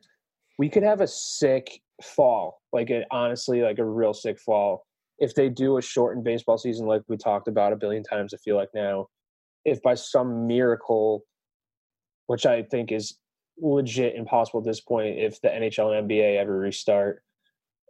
we 0.59 0.68
could 0.68 0.82
have 0.82 1.00
a 1.00 1.06
sick 1.06 1.80
fall. 2.02 2.62
Like 2.72 2.90
it, 2.90 3.06
honestly, 3.11 3.62
like 3.62 3.78
a 3.78 3.85
real 3.85 4.14
sick 4.14 4.38
fall. 4.38 4.87
If 5.18 5.35
they 5.35 5.48
do 5.48 5.78
a 5.78 5.82
shortened 5.82 6.24
baseball 6.24 6.59
season, 6.59 6.87
like 6.87 7.02
we 7.09 7.16
talked 7.16 7.48
about 7.48 7.72
a 7.72 7.76
billion 7.76 8.02
times, 8.02 8.35
I 8.35 8.38
feel 8.38 8.56
like 8.56 8.68
now, 8.74 9.09
if 9.64 9.82
by 9.82 9.94
some 9.94 10.46
miracle, 10.46 11.24
which 12.26 12.44
I 12.46 12.62
think 12.62 12.92
is 12.92 13.18
legit 13.59 14.14
impossible 14.14 14.61
at 14.61 14.66
this 14.66 14.80
point, 14.80 15.18
if 15.18 15.40
the 15.40 15.48
NHL 15.48 15.98
and 15.98 16.09
NBA 16.09 16.37
ever 16.38 16.59
restart, 16.59 17.22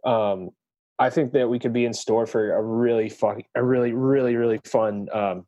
um, 0.05 0.51
I 0.99 1.09
think 1.09 1.33
that 1.33 1.49
we 1.49 1.59
could 1.59 1.73
be 1.73 1.85
in 1.85 1.93
store 1.93 2.25
for 2.25 2.53
a 2.53 2.61
really 2.61 3.09
fun, 3.09 3.43
a 3.55 3.63
really, 3.63 3.93
really, 3.93 4.35
really 4.35 4.59
fun 4.65 5.07
um, 5.13 5.45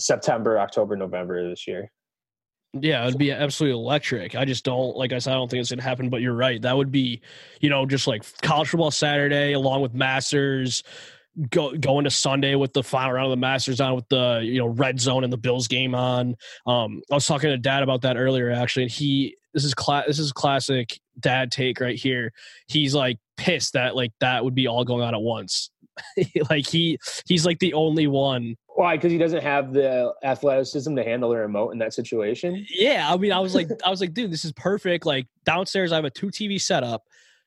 September, 0.00 0.58
October, 0.58 0.96
November 0.96 1.48
this 1.48 1.68
year. 1.68 1.90
Yeah, 2.72 3.04
it'd 3.06 3.18
be 3.18 3.32
absolutely 3.32 3.78
electric. 3.80 4.36
I 4.36 4.44
just 4.44 4.64
don't 4.64 4.96
like 4.96 5.12
I 5.12 5.18
said, 5.18 5.32
I 5.32 5.34
don't 5.34 5.50
think 5.50 5.60
it's 5.60 5.70
gonna 5.70 5.82
happen, 5.82 6.08
but 6.08 6.20
you're 6.20 6.34
right. 6.34 6.62
That 6.62 6.76
would 6.76 6.92
be, 6.92 7.20
you 7.60 7.68
know, 7.68 7.84
just 7.84 8.06
like 8.06 8.24
college 8.42 8.68
football 8.68 8.92
Saturday 8.92 9.52
along 9.52 9.82
with 9.82 9.92
Masters, 9.92 10.84
go 11.48 11.76
going 11.76 12.04
to 12.04 12.10
Sunday 12.10 12.54
with 12.54 12.72
the 12.72 12.82
final 12.82 13.12
round 13.12 13.26
of 13.26 13.30
the 13.30 13.40
Masters 13.40 13.80
on 13.80 13.94
with 13.94 14.08
the 14.08 14.40
you 14.42 14.58
know 14.58 14.66
red 14.66 15.00
zone 15.00 15.24
and 15.24 15.32
the 15.32 15.38
Bills 15.38 15.68
game 15.68 15.94
on. 15.94 16.36
Um, 16.66 17.02
I 17.10 17.14
was 17.14 17.26
talking 17.26 17.50
to 17.50 17.56
Dad 17.56 17.82
about 17.82 18.02
that 18.02 18.16
earlier 18.16 18.50
actually, 18.50 18.84
and 18.84 18.92
he 18.92 19.36
this 19.54 19.64
is 19.64 19.74
cla- 19.74 20.04
this 20.06 20.18
is 20.18 20.32
classic 20.32 20.98
dad 21.18 21.50
take 21.50 21.80
right 21.80 21.98
here. 21.98 22.32
He's 22.66 22.94
like 22.94 23.18
pissed 23.36 23.74
that 23.74 23.96
like 23.96 24.12
that 24.20 24.44
would 24.44 24.54
be 24.54 24.66
all 24.66 24.84
going 24.84 25.02
on 25.02 25.14
at 25.14 25.20
once. 25.20 25.70
like 26.50 26.66
he 26.66 26.98
he's 27.26 27.44
like 27.44 27.58
the 27.58 27.74
only 27.74 28.06
one. 28.06 28.56
Why? 28.68 28.96
Because 28.96 29.12
he 29.12 29.18
doesn't 29.18 29.42
have 29.42 29.72
the 29.72 30.12
athleticism 30.22 30.94
to 30.96 31.04
handle 31.04 31.30
the 31.30 31.36
remote 31.36 31.70
in 31.70 31.78
that 31.78 31.92
situation. 31.92 32.64
Yeah, 32.70 33.12
I 33.12 33.16
mean, 33.16 33.32
I 33.32 33.40
was 33.40 33.54
like, 33.54 33.68
I 33.84 33.90
was 33.90 34.00
like, 34.00 34.14
dude, 34.14 34.32
this 34.32 34.44
is 34.44 34.52
perfect. 34.52 35.04
Like 35.04 35.26
downstairs, 35.44 35.92
I 35.92 35.96
have 35.96 36.04
a 36.04 36.10
two 36.10 36.28
TV 36.28 36.60
setup. 36.60 37.02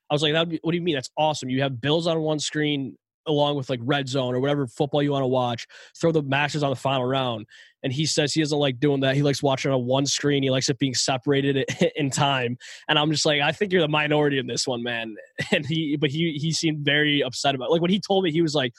I 0.09 0.13
was 0.13 0.21
like, 0.21 0.33
that. 0.33 0.47
What 0.61 0.71
do 0.71 0.77
you 0.77 0.83
mean? 0.83 0.95
That's 0.95 1.09
awesome. 1.17 1.49
You 1.49 1.61
have 1.61 1.81
Bills 1.81 2.05
on 2.05 2.19
one 2.21 2.39
screen 2.39 2.97
along 3.27 3.55
with 3.55 3.69
like 3.69 3.79
red 3.83 4.07
zone 4.07 4.33
or 4.33 4.39
whatever 4.39 4.67
football 4.67 5.01
you 5.01 5.12
want 5.12 5.23
to 5.23 5.27
watch. 5.27 5.67
Throw 5.99 6.12
the 6.12 6.21
Masters 6.21 6.63
on 6.63 6.69
the 6.69 6.75
final 6.75 7.05
round. 7.05 7.45
And 7.83 7.91
he 7.91 8.05
says 8.05 8.33
he 8.33 8.41
doesn't 8.41 8.57
like 8.57 8.79
doing 8.79 9.01
that. 9.01 9.15
He 9.15 9.23
likes 9.23 9.43
watching 9.43 9.71
on 9.71 9.86
one 9.86 10.05
screen. 10.05 10.41
He 10.41 10.49
likes 10.49 10.69
it 10.69 10.79
being 10.79 10.93
separated 10.93 11.65
in 11.95 12.09
time. 12.09 12.57
And 12.88 12.97
I'm 12.97 13.12
just 13.12 13.25
like, 13.25 13.41
I 13.41 13.51
think 13.51 13.73
you're 13.73 13.81
the 13.81 13.89
minority 13.89 14.39
in 14.39 14.47
this 14.47 14.67
one, 14.67 14.83
man. 14.83 15.15
And 15.51 15.65
he, 15.65 15.97
but 15.97 16.09
he 16.09 16.33
he 16.41 16.51
seemed 16.51 16.86
very 16.86 17.21
upset 17.21 17.53
about. 17.53 17.65
It. 17.65 17.71
Like 17.71 17.81
when 17.81 17.91
he 17.91 17.99
told 17.99 18.23
me, 18.23 18.31
he 18.31 18.41
was 18.41 18.55
like, 18.55 18.73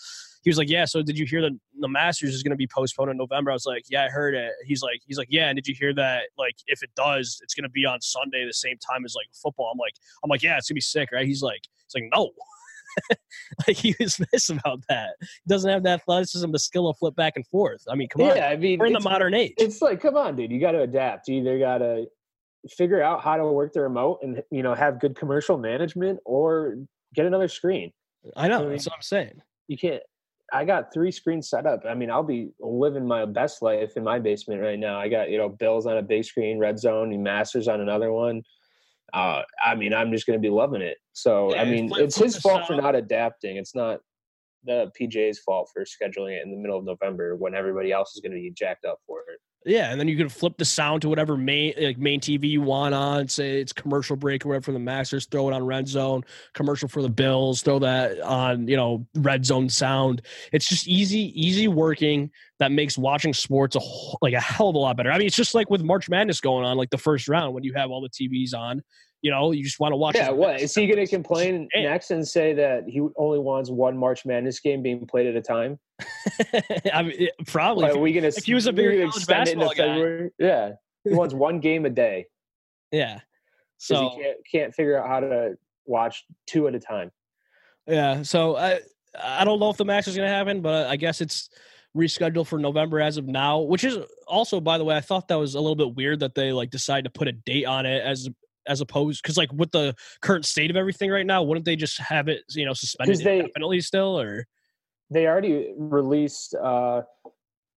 he 0.44 0.50
was 0.50 0.58
like, 0.58 0.68
yeah. 0.68 0.84
So 0.84 1.02
did 1.02 1.18
you 1.18 1.24
hear 1.24 1.40
that 1.42 1.52
the 1.80 1.88
Masters 1.88 2.34
is 2.34 2.42
going 2.42 2.50
to 2.50 2.56
be 2.56 2.66
postponed 2.66 3.10
in 3.10 3.16
November? 3.16 3.50
I 3.50 3.54
was 3.54 3.64
like, 3.64 3.84
yeah, 3.88 4.04
I 4.04 4.08
heard 4.08 4.34
it. 4.34 4.52
He's 4.66 4.82
like, 4.82 5.00
he's 5.06 5.16
like, 5.16 5.28
yeah. 5.30 5.48
And 5.48 5.56
did 5.56 5.66
you 5.66 5.74
hear 5.74 5.94
that? 5.94 6.24
Like, 6.36 6.56
if 6.66 6.82
it 6.82 6.90
does, 6.94 7.38
it's 7.42 7.54
going 7.54 7.64
to 7.64 7.70
be 7.70 7.86
on 7.86 8.00
Sunday, 8.02 8.44
the 8.46 8.52
same 8.52 8.76
time 8.78 9.04
as 9.04 9.14
like 9.14 9.26
football. 9.32 9.70
I'm 9.72 9.78
like, 9.78 9.94
I'm 10.22 10.28
like, 10.28 10.42
yeah, 10.42 10.58
it's 10.58 10.68
gonna 10.68 10.76
be 10.76 10.82
sick, 10.82 11.10
right? 11.12 11.26
He's 11.26 11.42
like, 11.42 11.62
he's 11.86 12.02
like, 12.02 12.10
no. 12.12 12.30
like 13.66 13.76
he 13.76 13.94
was 14.00 14.20
pissed 14.32 14.50
about 14.50 14.80
that. 14.88 15.10
He 15.20 15.26
doesn't 15.48 15.70
have 15.70 15.82
the 15.82 15.90
athleticism, 15.90 16.50
the 16.50 16.58
skill 16.58 16.92
to 16.92 16.98
flip 16.98 17.14
back 17.16 17.34
and 17.36 17.46
forth. 17.46 17.82
I 17.88 17.94
mean, 17.94 18.08
come 18.08 18.22
on. 18.22 18.36
Yeah, 18.36 18.48
I 18.48 18.56
mean, 18.56 18.78
we're 18.78 18.86
in 18.86 18.92
the 18.92 19.00
modern 19.00 19.34
age. 19.34 19.54
It's 19.58 19.80
like, 19.82 20.00
come 20.00 20.16
on, 20.16 20.36
dude, 20.36 20.50
you 20.50 20.60
got 20.60 20.72
to 20.72 20.82
adapt. 20.82 21.28
You 21.28 21.40
either 21.40 21.58
got 21.58 21.78
to 21.78 22.06
figure 22.70 23.02
out 23.02 23.22
how 23.22 23.36
to 23.36 23.44
work 23.44 23.72
the 23.74 23.80
remote 23.82 24.20
and 24.22 24.42
you 24.50 24.62
know 24.62 24.74
have 24.74 24.98
good 25.00 25.16
commercial 25.16 25.58
management, 25.58 26.18
or 26.24 26.76
get 27.14 27.26
another 27.26 27.48
screen. 27.48 27.92
I 28.36 28.48
know. 28.48 28.58
I 28.58 28.60
mean- 28.62 28.70
That's 28.70 28.86
what 28.86 28.96
I'm 28.96 29.02
saying. 29.02 29.42
You 29.68 29.76
can't. 29.78 30.02
I 30.52 30.64
got 30.64 30.92
three 30.92 31.10
screens 31.10 31.48
set 31.48 31.66
up. 31.66 31.80
I 31.88 31.94
mean, 31.94 32.10
I'll 32.10 32.22
be 32.22 32.50
living 32.60 33.06
my 33.08 33.24
best 33.24 33.62
life 33.62 33.96
in 33.96 34.04
my 34.04 34.18
basement 34.18 34.60
right 34.60 34.78
now. 34.78 34.98
I 35.00 35.08
got 35.08 35.30
you 35.30 35.38
know 35.38 35.48
Bills 35.48 35.86
on 35.86 35.96
a 35.98 36.02
big 36.02 36.24
screen, 36.24 36.58
Red 36.58 36.78
Zone, 36.78 37.12
and 37.12 37.24
Masters 37.24 37.66
on 37.66 37.80
another 37.80 38.12
one. 38.12 38.42
Uh, 39.14 39.42
I 39.64 39.76
mean, 39.76 39.94
I'm 39.94 40.10
just 40.10 40.26
going 40.26 40.38
to 40.38 40.42
be 40.42 40.50
loving 40.50 40.82
it. 40.82 40.98
So, 41.12 41.54
Yeah, 41.54 41.62
I 41.62 41.64
mean, 41.64 41.88
flip- 41.88 42.02
it's 42.02 42.16
flip 42.16 42.26
his 42.26 42.38
fault 42.38 42.66
for 42.66 42.74
not 42.74 42.96
adapting. 42.96 43.56
It's 43.56 43.74
not 43.74 44.00
the 44.64 44.90
PJ's 45.00 45.38
fault 45.38 45.70
for 45.72 45.84
scheduling 45.84 46.36
it 46.36 46.42
in 46.44 46.50
the 46.50 46.56
middle 46.56 46.76
of 46.76 46.84
November 46.84 47.36
when 47.36 47.54
everybody 47.54 47.92
else 47.92 48.14
is 48.16 48.20
going 48.20 48.32
to 48.32 48.38
be 48.38 48.50
jacked 48.50 48.84
up 48.84 48.98
for 49.06 49.20
it. 49.32 49.38
Yeah, 49.66 49.90
and 49.90 49.98
then 49.98 50.08
you 50.08 50.16
can 50.16 50.28
flip 50.28 50.58
the 50.58 50.64
sound 50.64 51.02
to 51.02 51.08
whatever 51.08 51.38
main 51.38 51.72
like 51.80 51.96
main 51.96 52.20
TV 52.20 52.50
you 52.50 52.60
want 52.60 52.94
on. 52.94 53.28
Say 53.28 53.60
it's 53.62 53.72
commercial 53.72 54.14
break 54.14 54.44
or 54.44 54.50
whatever 54.50 54.64
for 54.64 54.72
the 54.72 54.78
Masters. 54.78 55.24
Throw 55.24 55.48
it 55.48 55.54
on 55.54 55.64
Red 55.64 55.88
Zone. 55.88 56.22
Commercial 56.52 56.86
for 56.86 57.00
the 57.00 57.08
Bills. 57.08 57.62
Throw 57.62 57.78
that 57.78 58.20
on 58.20 58.68
you 58.68 58.76
know 58.76 59.06
Red 59.14 59.46
Zone 59.46 59.70
sound. 59.70 60.20
It's 60.52 60.68
just 60.68 60.86
easy, 60.86 61.32
easy 61.40 61.66
working. 61.66 62.30
That 62.58 62.72
makes 62.72 62.98
watching 62.98 63.32
sports 63.32 63.74
a 63.74 63.80
whole, 63.80 64.18
like 64.20 64.34
a 64.34 64.40
hell 64.40 64.68
of 64.68 64.74
a 64.74 64.78
lot 64.78 64.98
better. 64.98 65.10
I 65.10 65.18
mean, 65.18 65.26
it's 65.26 65.36
just 65.36 65.54
like 65.54 65.70
with 65.70 65.82
March 65.82 66.10
Madness 66.10 66.40
going 66.40 66.64
on, 66.64 66.76
like 66.76 66.90
the 66.90 66.98
first 66.98 67.26
round 67.26 67.54
when 67.54 67.64
you 67.64 67.72
have 67.72 67.90
all 67.90 68.02
the 68.02 68.10
TVs 68.10 68.54
on. 68.54 68.82
You 69.24 69.30
know, 69.30 69.52
you 69.52 69.64
just 69.64 69.80
want 69.80 69.92
to 69.92 69.96
watch. 69.96 70.16
Yeah, 70.16 70.28
what 70.28 70.60
is 70.60 70.74
he 70.74 70.86
going 70.86 70.98
to 70.98 71.06
complain 71.06 71.66
Yeah. 71.74 71.84
next 71.84 72.10
and 72.10 72.28
say 72.28 72.52
that 72.52 72.84
he 72.86 73.00
only 73.16 73.38
wants 73.38 73.70
one 73.70 73.96
March 73.96 74.26
Madness 74.26 74.60
game 74.60 74.82
being 74.82 75.06
played 75.06 75.26
at 75.26 75.34
a 75.34 75.40
time? 75.40 75.78
I 76.92 77.02
mean, 77.04 77.14
it- 77.18 77.32
probably. 77.46 77.88
Are 77.88 77.96
we 77.96 78.12
going 78.12 78.30
to? 78.30 78.36
if 78.36 78.44
he 78.44 78.52
was 78.52 78.66
a 78.66 78.72
bigger 78.74 79.08
college 79.08 79.26
basketball 79.26 79.70
guy. 79.70 79.76
February? 79.76 80.30
Yeah, 80.38 80.72
he 81.04 81.14
wants 81.14 81.32
one 81.48 81.60
game 81.60 81.86
a 81.86 81.90
day. 81.90 82.26
yeah. 82.92 83.20
So 83.78 83.94
So 83.94 84.10
he 84.10 84.22
can't, 84.22 84.36
can't 84.52 84.74
figure 84.74 85.02
out 85.02 85.08
how 85.08 85.20
to 85.20 85.56
watch 85.86 86.24
two 86.46 86.68
at 86.68 86.74
a 86.74 86.78
time. 86.78 87.10
Yeah, 87.86 88.22
so 88.24 88.56
I 88.58 88.80
I 89.18 89.46
don't 89.46 89.58
know 89.58 89.70
if 89.70 89.78
the 89.78 89.86
match 89.86 90.06
is 90.06 90.14
going 90.16 90.28
to 90.28 90.34
happen, 90.34 90.60
but 90.60 90.86
I 90.88 90.96
guess 90.96 91.22
it's 91.22 91.48
rescheduled 91.96 92.46
for 92.46 92.58
November 92.58 93.00
as 93.00 93.16
of 93.16 93.26
now. 93.26 93.60
Which 93.60 93.84
is 93.84 93.96
also, 94.26 94.60
by 94.60 94.76
the 94.76 94.84
way, 94.84 94.96
I 94.96 95.00
thought 95.00 95.28
that 95.28 95.36
was 95.38 95.54
a 95.54 95.60
little 95.60 95.76
bit 95.76 95.94
weird 95.94 96.20
that 96.20 96.34
they 96.34 96.52
like 96.52 96.68
decided 96.68 97.04
to 97.04 97.10
put 97.18 97.26
a 97.26 97.32
date 97.32 97.64
on 97.64 97.86
it 97.86 98.02
as 98.02 98.28
as 98.66 98.80
opposed 98.80 99.22
because 99.22 99.36
like 99.36 99.52
with 99.52 99.70
the 99.72 99.94
current 100.22 100.44
state 100.44 100.70
of 100.70 100.76
everything 100.76 101.10
right 101.10 101.26
now, 101.26 101.42
wouldn't 101.42 101.64
they 101.64 101.76
just 101.76 101.98
have 101.98 102.28
it 102.28 102.42
you 102.50 102.64
know 102.64 102.72
suspended 102.74 103.18
they- 103.18 103.40
indefinitely 103.40 103.80
still 103.80 104.18
or 104.20 104.46
They 105.10 105.26
already 105.26 105.72
released. 105.76 106.54
uh 106.54 107.02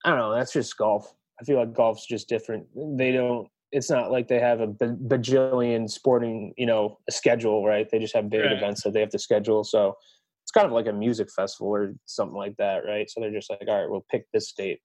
I 0.05 0.09
don't 0.11 0.19
know. 0.19 0.33
That's 0.33 0.53
just 0.53 0.77
golf. 0.77 1.13
I 1.41 1.43
feel 1.43 1.57
like 1.59 1.73
golf's 1.73 2.05
just 2.05 2.29
different. 2.29 2.65
They 2.97 3.11
don't. 3.11 3.47
It's 3.71 3.89
not 3.89 4.11
like 4.11 4.27
they 4.27 4.39
have 4.39 4.61
a 4.61 4.67
bajillion 4.67 5.89
sporting, 5.89 6.53
you 6.57 6.65
know, 6.65 6.99
a 7.09 7.11
schedule, 7.11 7.65
right? 7.65 7.89
They 7.89 7.99
just 7.99 8.15
have 8.15 8.29
big 8.29 8.41
Right. 8.41 8.53
events 8.53 8.83
that 8.83 8.93
they 8.93 9.01
have 9.01 9.09
to 9.09 9.19
schedule. 9.19 9.63
So 9.63 9.95
it's 10.43 10.51
kind 10.51 10.65
of 10.65 10.71
like 10.71 10.87
a 10.87 10.93
music 10.93 11.29
festival 11.35 11.67
or 11.75 11.93
something 12.05 12.37
like 12.37 12.55
that, 12.57 12.85
right? 12.85 13.09
So 13.09 13.19
they're 13.19 13.31
just 13.31 13.49
like, 13.49 13.63
all 13.67 13.81
right, 13.81 13.89
we'll 13.89 14.05
pick 14.09 14.25
this 14.31 14.53
date. 14.53 14.79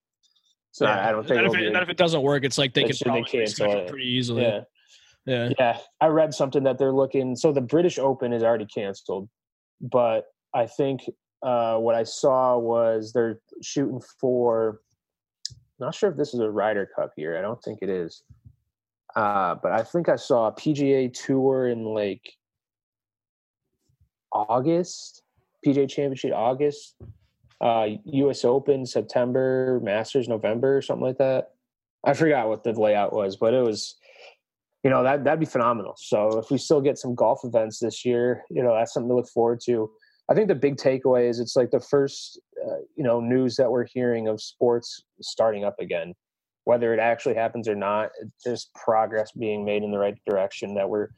So 0.73 0.87
I 0.87 1.11
I 1.11 1.13
don't 1.13 1.27
think 1.29 1.39
And 1.39 1.47
if, 1.47 1.55
it, 1.61 1.77
if 1.83 1.89
it 1.91 1.97
doesn't 1.97 2.23
work, 2.23 2.43
it's 2.45 2.59
like 2.59 2.75
they 2.75 2.83
They 2.83 2.87
could 2.89 2.97
should- 2.97 3.07
they 3.07 3.11
probably 3.23 3.31
cancel 3.31 3.71
it. 3.73 3.89
pretty 3.89 4.09
easily. 4.09 4.43
yeah. 4.43 4.63
Yeah. 5.27 5.51
Yeah, 5.59 5.79
I 6.01 6.07
read 6.07 6.35
something 6.35 6.65
that 6.65 6.79
they're 6.79 6.93
looking. 6.93 7.37
So 7.37 7.53
the 7.53 7.61
British 7.61 7.99
Open 7.99 8.33
is 8.33 8.43
already 8.43 8.67
canceled, 8.67 9.29
but 9.81 10.25
I 10.55 10.67
think 10.67 11.03
uh, 11.43 11.77
what 11.79 11.95
I 11.95 12.05
saw 12.05 12.59
was 12.59 13.13
they're 13.13 13.41
shooting 13.63 14.01
for. 14.21 14.81
Not 15.79 15.95
sure 15.95 16.11
if 16.11 16.17
this 16.17 16.35
is 16.35 16.41
a 16.41 16.51
Ryder 16.51 16.89
Cup 16.95 17.13
year. 17.17 17.39
I 17.39 17.43
don't 17.43 17.63
think 17.63 17.81
it 17.83 17.89
is. 17.89 18.23
Uh, 19.15 19.57
but 19.63 19.73
I 19.73 19.83
think 19.83 20.09
I 20.09 20.17
saw 20.17 20.49
a 20.49 20.53
PGA 20.53 21.13
Tour 21.13 21.69
in 21.69 21.85
like 21.85 22.33
August, 24.33 25.23
PGA 25.67 25.89
Championship 25.89 26.33
August, 26.35 26.95
uh, 27.61 27.87
U.S. 28.05 28.45
Open 28.45 28.87
September, 28.87 29.81
Masters 29.83 30.29
November, 30.29 30.81
something 30.83 31.07
like 31.07 31.19
that. 31.19 31.51
I 32.05 32.15
forgot 32.15 32.49
what 32.49 32.65
the 32.65 32.73
layout 32.73 33.13
was, 33.13 33.37
but 33.37 33.55
it 33.55 33.63
was 33.63 33.97
you 34.83 34.91
know 34.91 35.03
that 35.03 35.25
that'd 35.25 35.41
be 35.41 35.47
phenomenal. 35.47 35.95
So 35.97 36.39
if 36.39 36.51
we 36.51 36.59
still 36.59 36.81
get 36.81 36.99
some 36.99 37.15
golf 37.15 37.45
events 37.45 37.79
this 37.79 38.05
year, 38.05 38.43
you 38.51 38.63
know 38.63 38.75
that's 38.75 38.93
something 38.93 39.09
to 39.09 39.15
look 39.15 39.29
forward 39.29 39.61
to. 39.67 39.91
I 40.29 40.35
think 40.35 40.49
the 40.49 40.55
big 40.55 40.77
takeaway 40.77 41.29
is 41.29 41.41
it's 41.41 41.57
like 41.57 41.71
the 41.71 41.81
first 41.81 42.41
uh, 42.65 42.79
you 42.97 43.05
know 43.05 43.21
news 43.21 43.57
that 43.57 43.71
we're 43.71 43.87
hearing 43.87 44.29
of 44.29 44.41
sports 44.41 45.03
starting 45.21 45.65
up 45.65 45.77
again. 45.81 46.15
Whether 46.65 46.95
it 46.95 47.01
actually 47.01 47.35
happens 47.35 47.69
or 47.69 47.75
not, 47.75 48.11
there's 48.45 48.71
progress 48.75 49.33
being 49.33 49.65
made 49.65 49.83
in 49.83 49.91
the 49.91 49.99
right 49.99 50.17
direction. 50.29 50.75
That 50.75 50.89
we're 50.89 51.09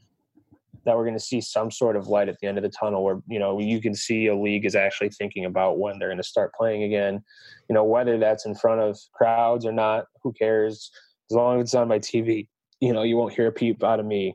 that 0.84 0.94
we're 0.94 1.04
going 1.04 1.16
to 1.16 1.20
see 1.20 1.40
some 1.40 1.70
sort 1.70 1.96
of 1.96 2.08
light 2.08 2.28
at 2.28 2.38
the 2.40 2.46
end 2.46 2.58
of 2.58 2.64
the 2.64 2.70
tunnel, 2.70 3.02
where 3.02 3.20
you 3.28 3.38
know 3.38 3.58
you 3.60 3.80
can 3.80 3.94
see 3.94 4.26
a 4.26 4.36
league 4.36 4.66
is 4.66 4.74
actually 4.74 5.10
thinking 5.10 5.46
about 5.46 5.78
when 5.78 5.98
they're 5.98 6.08
going 6.08 6.18
to 6.18 6.22
start 6.22 6.52
playing 6.52 6.82
again. 6.82 7.22
You 7.70 7.74
know 7.74 7.84
whether 7.84 8.18
that's 8.18 8.44
in 8.44 8.54
front 8.54 8.82
of 8.82 8.98
crowds 9.14 9.64
or 9.64 9.72
not, 9.72 10.04
who 10.22 10.34
cares? 10.34 10.90
As 11.30 11.34
long 11.34 11.60
as 11.60 11.68
it's 11.68 11.74
on 11.74 11.88
my 11.88 11.98
TV 11.98 12.48
you 12.80 12.92
know, 12.92 13.02
you 13.02 13.16
won't 13.16 13.32
hear 13.34 13.46
a 13.46 13.52
peep 13.52 13.82
out 13.82 14.00
of 14.00 14.06
me. 14.06 14.34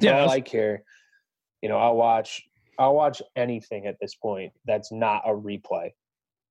Yeah, 0.00 0.16
Yeah, 0.16 0.22
all 0.22 0.30
I 0.30 0.40
care. 0.40 0.82
You 1.62 1.68
know, 1.68 1.78
I'll 1.78 1.96
watch. 1.96 2.42
I'll 2.78 2.94
watch 2.94 3.22
anything 3.36 3.86
at 3.86 3.96
this 4.00 4.14
point 4.16 4.52
that's 4.64 4.90
not 4.90 5.22
a 5.24 5.30
replay. 5.30 5.90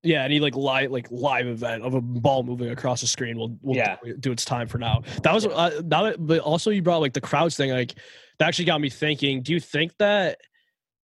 Yeah, 0.04 0.24
any 0.24 0.40
like 0.40 0.56
live 0.56 0.92
like 0.92 1.08
live 1.12 1.48
event 1.48 1.84
of 1.84 1.94
a 1.94 2.02
ball 2.02 2.44
moving 2.44 2.70
across 2.70 3.02
the 3.02 3.08
screen 3.08 3.38
will 3.38 3.58
will 3.62 3.76
Yeah. 3.76 3.98
do, 4.20 4.32
its 4.32 4.44
time 4.46 4.68
for 4.68 4.78
now. 4.78 5.02
That 5.24 5.34
was 5.34 5.46
uh, 5.46 5.82
now, 5.86 6.04
that- 6.04 6.26
but 6.26 6.40
also 6.40 6.72
you 6.72 6.82
brought 6.82 7.00
like 7.02 7.14
the 7.14 7.22
crowds 7.22 7.56
thing. 7.56 7.72
Like 7.72 7.94
that 8.40 8.48
actually 8.48 8.66
got 8.66 8.82
me 8.82 8.90
thinking. 8.90 9.42
Do 9.44 9.54
you 9.54 9.60
think 9.60 9.94
that 10.00 10.40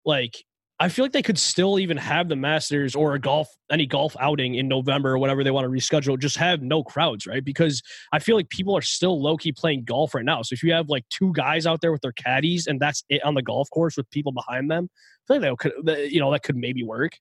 like 0.05 0.45
I 0.83 0.89
feel 0.89 1.05
like 1.05 1.13
they 1.13 1.21
could 1.21 1.39
still 1.39 1.79
even 1.79 1.99
have 1.99 2.31
the 2.31 2.37
Masters 2.37 2.95
or 2.95 3.15
a 3.15 3.19
golf 3.19 3.55
any 3.71 3.85
golf 3.85 4.17
outing 4.19 4.55
in 4.55 4.67
November 4.67 5.11
or 5.11 5.19
whatever 5.19 5.45
they 5.45 5.51
want 5.51 5.67
to 5.67 5.71
reschedule, 5.71 6.19
just 6.19 6.39
have 6.39 6.63
no 6.63 6.83
crowds, 6.83 7.27
right? 7.27 7.45
Because 7.45 7.83
I 8.13 8.19
feel 8.19 8.35
like 8.35 8.49
people 8.49 8.75
are 8.75 8.83
still 8.83 9.23
low 9.23 9.37
key 9.37 9.53
playing 9.53 9.85
golf 9.85 10.15
right 10.15 10.25
now. 10.25 10.41
So 10.41 10.55
if 10.55 10.63
you 10.63 10.73
have 10.73 10.89
like 10.89 11.05
two 11.11 11.35
guys 11.35 11.67
out 11.67 11.83
there 11.83 11.93
with 11.93 12.01
their 12.01 12.13
caddies 12.13 12.67
and 12.67 12.81
that's 12.81 13.05
it 13.11 13.23
on 13.23 13.35
the 13.35 13.43
golf 13.43 13.69
course 13.69 13.99
with 13.99 14.11
people 14.11 14.33
behind 14.33 14.71
them, 14.71 14.89
I 15.29 15.35
feel 15.35 15.43
like 15.43 15.59
that 15.59 15.59
could 15.59 16.11
you 16.11 16.19
know 16.19 16.33
that 16.33 16.43
could 16.43 16.57
maybe 16.57 16.83
work. 16.83 17.13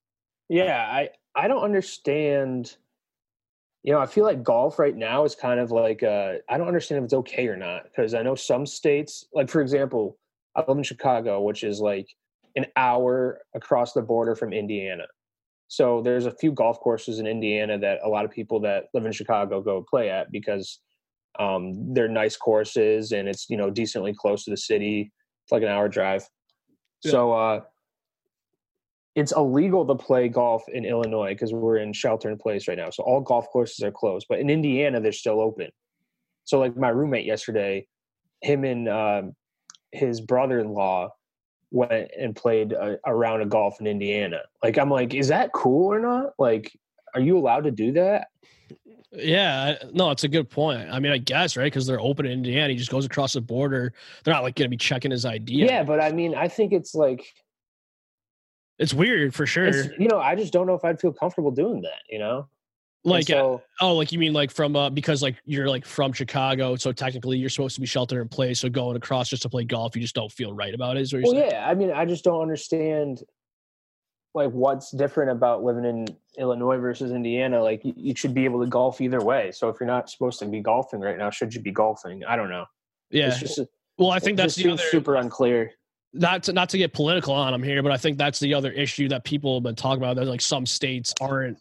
Yeah, 0.47 0.81
I 0.81 1.09
I 1.35 1.49
don't 1.49 1.63
understand. 1.63 2.77
You 3.83 3.91
know, 3.93 3.99
I 3.99 4.05
feel 4.05 4.23
like 4.23 4.41
golf 4.41 4.79
right 4.79 4.95
now 4.95 5.25
is 5.25 5.35
kind 5.35 5.59
of 5.59 5.71
like 5.71 6.01
uh, 6.01 6.35
I 6.47 6.57
don't 6.57 6.67
understand 6.67 6.99
if 6.99 7.05
it's 7.05 7.13
okay 7.13 7.47
or 7.47 7.57
not 7.57 7.83
because 7.83 8.13
I 8.13 8.23
know 8.23 8.35
some 8.35 8.65
states, 8.65 9.25
like 9.33 9.49
for 9.49 9.61
example, 9.61 10.17
I 10.55 10.63
live 10.65 10.77
in 10.77 10.83
Chicago, 10.83 11.41
which 11.41 11.65
is 11.65 11.81
like 11.81 12.07
an 12.55 12.65
hour 12.75 13.41
across 13.55 13.93
the 13.93 14.01
border 14.01 14.35
from 14.35 14.53
Indiana. 14.53 15.05
So 15.67 16.01
there's 16.01 16.25
a 16.25 16.31
few 16.31 16.51
golf 16.51 16.79
courses 16.79 17.19
in 17.19 17.27
Indiana 17.27 17.77
that 17.79 17.99
a 18.03 18.09
lot 18.09 18.25
of 18.25 18.31
people 18.31 18.59
that 18.61 18.85
live 18.93 19.05
in 19.05 19.11
Chicago 19.11 19.61
go 19.61 19.85
play 19.87 20.09
at 20.09 20.31
because 20.31 20.79
um, 21.37 21.93
they're 21.93 22.07
nice 22.07 22.35
courses 22.35 23.11
and 23.11 23.29
it's 23.29 23.49
you 23.49 23.57
know 23.57 23.69
decently 23.69 24.13
close 24.13 24.43
to 24.45 24.51
the 24.51 24.57
city. 24.57 25.11
It's 25.43 25.51
like 25.51 25.61
an 25.61 25.69
hour 25.69 25.87
drive. 25.87 26.27
Yeah. 27.03 27.11
So 27.11 27.33
uh, 27.33 27.61
it's 29.15 29.31
illegal 29.31 29.85
to 29.85 29.95
play 29.95 30.27
golf 30.27 30.63
in 30.69 30.85
Illinois 30.85 31.33
because 31.33 31.53
we're 31.53 31.77
in 31.77 31.93
shelter 31.93 32.29
in 32.29 32.37
place 32.37 32.67
right 32.67 32.77
now. 32.77 32.89
So 32.89 33.03
all 33.03 33.21
golf 33.21 33.47
courses 33.49 33.83
are 33.83 33.91
closed, 33.91 34.25
but 34.27 34.39
in 34.39 34.49
Indiana 34.49 34.99
they're 34.99 35.11
still 35.11 35.39
open. 35.39 35.69
So 36.45 36.57
like 36.57 36.75
my 36.75 36.89
roommate 36.89 37.25
yesterday, 37.25 37.85
him 38.41 38.63
and 38.63 38.89
um, 38.89 39.35
his 39.91 40.19
brother-in-law 40.19 41.09
went 41.71 42.11
and 42.17 42.35
played 42.35 42.73
a, 42.73 42.97
a 43.05 43.13
round 43.13 43.41
of 43.41 43.49
golf 43.49 43.79
in 43.79 43.87
Indiana. 43.87 44.41
Like 44.63 44.77
I'm 44.77 44.89
like, 44.89 45.13
is 45.13 45.27
that 45.27 45.51
cool 45.53 45.93
or 45.93 45.99
not? 45.99 46.33
Like, 46.37 46.77
are 47.13 47.21
you 47.21 47.37
allowed 47.37 47.65
to 47.65 47.71
do 47.71 47.93
that? 47.93 48.27
Yeah, 49.11 49.75
no, 49.91 50.11
it's 50.11 50.23
a 50.23 50.27
good 50.27 50.49
point. 50.49 50.87
I 50.91 50.99
mean, 50.99 51.11
I 51.11 51.17
guess 51.17 51.57
right 51.57 51.65
because 51.65 51.87
they're 51.87 51.99
open 51.99 52.25
in 52.25 52.31
Indiana. 52.33 52.69
He 52.69 52.75
just 52.75 52.91
goes 52.91 53.05
across 53.05 53.33
the 53.33 53.41
border. 53.41 53.93
They're 54.23 54.33
not 54.33 54.43
like 54.43 54.55
going 54.55 54.67
to 54.67 54.69
be 54.69 54.77
checking 54.77 55.11
his 55.11 55.25
ID. 55.25 55.65
Yeah. 55.65 55.83
but 55.83 55.99
I 55.99 56.11
mean, 56.11 56.35
I 56.35 56.47
think 56.47 56.73
it's 56.73 56.93
like, 56.93 57.25
it's 58.77 58.93
weird 58.93 59.33
for 59.33 59.45
sure. 59.45 59.93
you 59.99 60.07
know, 60.07 60.19
I 60.19 60.35
just 60.35 60.53
don't 60.53 60.67
know 60.67 60.75
if 60.75 60.85
I'd 60.85 61.01
feel 61.01 61.11
comfortable 61.11 61.51
doing 61.51 61.81
that. 61.81 62.01
You 62.09 62.19
know, 62.19 62.49
Like, 63.05 63.29
uh, 63.29 63.57
oh, 63.79 63.95
like 63.95 64.11
you 64.11 64.19
mean 64.19 64.33
like 64.33 64.51
from 64.51 64.75
uh, 64.75 64.89
because 64.89 65.21
like 65.21 65.37
you're 65.45 65.69
like 65.69 65.85
from 65.85 66.11
Chicago, 66.11 66.75
so 66.75 66.91
technically 66.91 67.37
you're 67.37 67.49
supposed 67.49 67.75
to 67.75 67.81
be 67.81 67.87
sheltered 67.87 68.21
in 68.21 68.27
place. 68.27 68.59
So 68.59 68.69
going 68.69 68.97
across 68.97 69.29
just 69.29 69.43
to 69.43 69.49
play 69.49 69.63
golf, 69.63 69.95
you 69.95 70.01
just 70.01 70.15
don't 70.15 70.31
feel 70.31 70.53
right 70.53 70.73
about 70.73 70.97
it. 70.97 71.01
Is 71.01 71.13
what 71.13 71.19
you're 71.19 71.33
well, 71.33 71.41
saying? 71.41 71.51
yeah. 71.51 71.69
I 71.69 71.75
mean, 71.75 71.91
I 71.91 72.03
just 72.05 72.25
don't 72.25 72.41
understand 72.41 73.23
like 74.35 74.51
what's 74.51 74.91
different 74.91 75.31
about 75.31 75.63
living 75.63 75.85
in 75.85 76.07
Illinois 76.37 76.77
versus 76.77 77.11
Indiana. 77.11 77.63
Like 77.63 77.85
you, 77.85 77.93
you 77.95 78.15
should 78.15 78.33
be 78.33 78.43
able 78.43 78.59
to 78.61 78.67
golf 78.67 78.99
either 78.99 79.21
way. 79.21 79.51
So 79.53 79.69
if 79.69 79.77
you're 79.79 79.87
not 79.87 80.09
supposed 80.09 80.39
to 80.39 80.45
be 80.45 80.59
golfing 80.59 80.99
right 80.99 81.17
now, 81.17 81.29
should 81.29 81.53
you 81.53 81.61
be 81.61 81.71
golfing? 81.71 82.25
I 82.25 82.35
don't 82.35 82.49
know. 82.49 82.65
Yeah. 83.11 83.29
Just 83.37 83.61
well, 83.97 84.11
I 84.11 84.19
think 84.19 84.37
that's 84.37 84.55
the 84.55 84.71
other. 84.71 84.83
super 84.89 85.15
unclear. 85.15 85.71
not 86.13 86.43
to 86.43 86.53
not 86.53 86.69
to 86.69 86.77
get 86.77 86.93
political 86.93 87.33
on 87.33 87.51
them 87.53 87.63
here, 87.63 87.81
but 87.81 87.91
I 87.91 87.97
think 87.97 88.17
that's 88.17 88.39
the 88.39 88.53
other 88.53 88.71
issue 88.71 89.07
that 89.09 89.23
people 89.23 89.55
have 89.55 89.63
been 89.63 89.75
talking 89.75 90.01
about. 90.01 90.15
That 90.17 90.25
like 90.25 90.41
some 90.41 90.65
states 90.65 91.13
aren't 91.21 91.57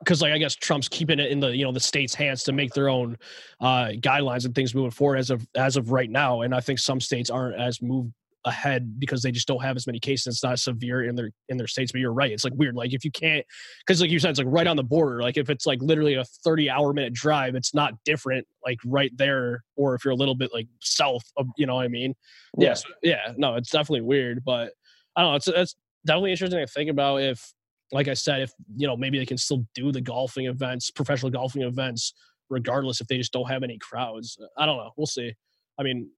because 0.00 0.22
like 0.22 0.32
I 0.32 0.38
guess 0.38 0.54
Trump's 0.54 0.88
keeping 0.88 1.18
it 1.18 1.30
in 1.30 1.40
the 1.40 1.54
you 1.54 1.64
know 1.64 1.72
the 1.72 1.80
states' 1.80 2.14
hands 2.14 2.42
to 2.44 2.52
make 2.52 2.72
their 2.74 2.88
own 2.88 3.16
uh, 3.60 3.90
guidelines 3.96 4.44
and 4.44 4.54
things 4.54 4.74
moving 4.74 4.90
forward 4.90 5.18
as 5.18 5.30
of 5.30 5.46
as 5.56 5.76
of 5.76 5.92
right 5.92 6.10
now. 6.10 6.42
And 6.42 6.54
I 6.54 6.60
think 6.60 6.78
some 6.78 7.00
states 7.00 7.30
aren't 7.30 7.60
as 7.60 7.82
moved 7.82 8.12
ahead 8.46 8.98
because 8.98 9.22
they 9.22 9.30
just 9.30 9.46
don't 9.46 9.62
have 9.62 9.76
as 9.76 9.86
many 9.86 10.00
cases. 10.00 10.36
It's 10.36 10.42
not 10.42 10.58
severe 10.58 11.04
in 11.04 11.14
their 11.14 11.30
in 11.48 11.56
their 11.56 11.66
states. 11.66 11.92
But 11.92 12.00
you're 12.00 12.12
right. 12.12 12.32
It's 12.32 12.44
like 12.44 12.54
weird. 12.54 12.74
Like 12.74 12.94
if 12.94 13.04
you 13.04 13.10
can't 13.10 13.44
because 13.86 14.00
like 14.00 14.10
you 14.10 14.18
said, 14.18 14.30
it's 14.30 14.38
like 14.38 14.48
right 14.48 14.66
on 14.66 14.76
the 14.76 14.82
border. 14.82 15.22
Like 15.22 15.36
if 15.36 15.50
it's 15.50 15.66
like 15.66 15.80
literally 15.82 16.14
a 16.14 16.24
30 16.24 16.70
hour 16.70 16.92
minute 16.92 17.12
drive, 17.12 17.54
it's 17.54 17.74
not 17.74 17.94
different 18.04 18.46
like 18.64 18.78
right 18.86 19.14
there. 19.16 19.62
Or 19.76 19.94
if 19.94 20.04
you're 20.04 20.12
a 20.12 20.16
little 20.16 20.34
bit 20.34 20.50
like 20.52 20.68
south 20.80 21.24
of 21.36 21.46
you 21.56 21.66
know 21.66 21.76
what 21.76 21.84
I 21.84 21.88
mean. 21.88 22.14
Yeah. 22.56 22.68
Yes. 22.68 22.84
Yeah. 23.02 23.32
No, 23.36 23.56
it's 23.56 23.70
definitely 23.70 24.02
weird, 24.02 24.42
but 24.44 24.72
I 25.16 25.22
don't 25.22 25.32
know. 25.32 25.36
It's 25.36 25.48
it's 25.48 25.76
definitely 26.06 26.32
interesting 26.32 26.60
to 26.60 26.66
think 26.66 26.90
about 26.90 27.20
if, 27.20 27.52
like 27.92 28.08
I 28.08 28.14
said, 28.14 28.42
if 28.42 28.52
you 28.76 28.86
know 28.86 28.96
maybe 28.96 29.18
they 29.18 29.26
can 29.26 29.38
still 29.38 29.66
do 29.74 29.92
the 29.92 30.00
golfing 30.00 30.46
events, 30.46 30.90
professional 30.90 31.30
golfing 31.30 31.62
events, 31.62 32.14
regardless 32.48 33.00
if 33.00 33.06
they 33.06 33.18
just 33.18 33.32
don't 33.32 33.48
have 33.48 33.62
any 33.62 33.78
crowds. 33.78 34.38
I 34.56 34.66
don't 34.66 34.76
know. 34.76 34.90
We'll 34.96 35.06
see. 35.06 35.34
I 35.78 35.82
mean, 35.82 36.10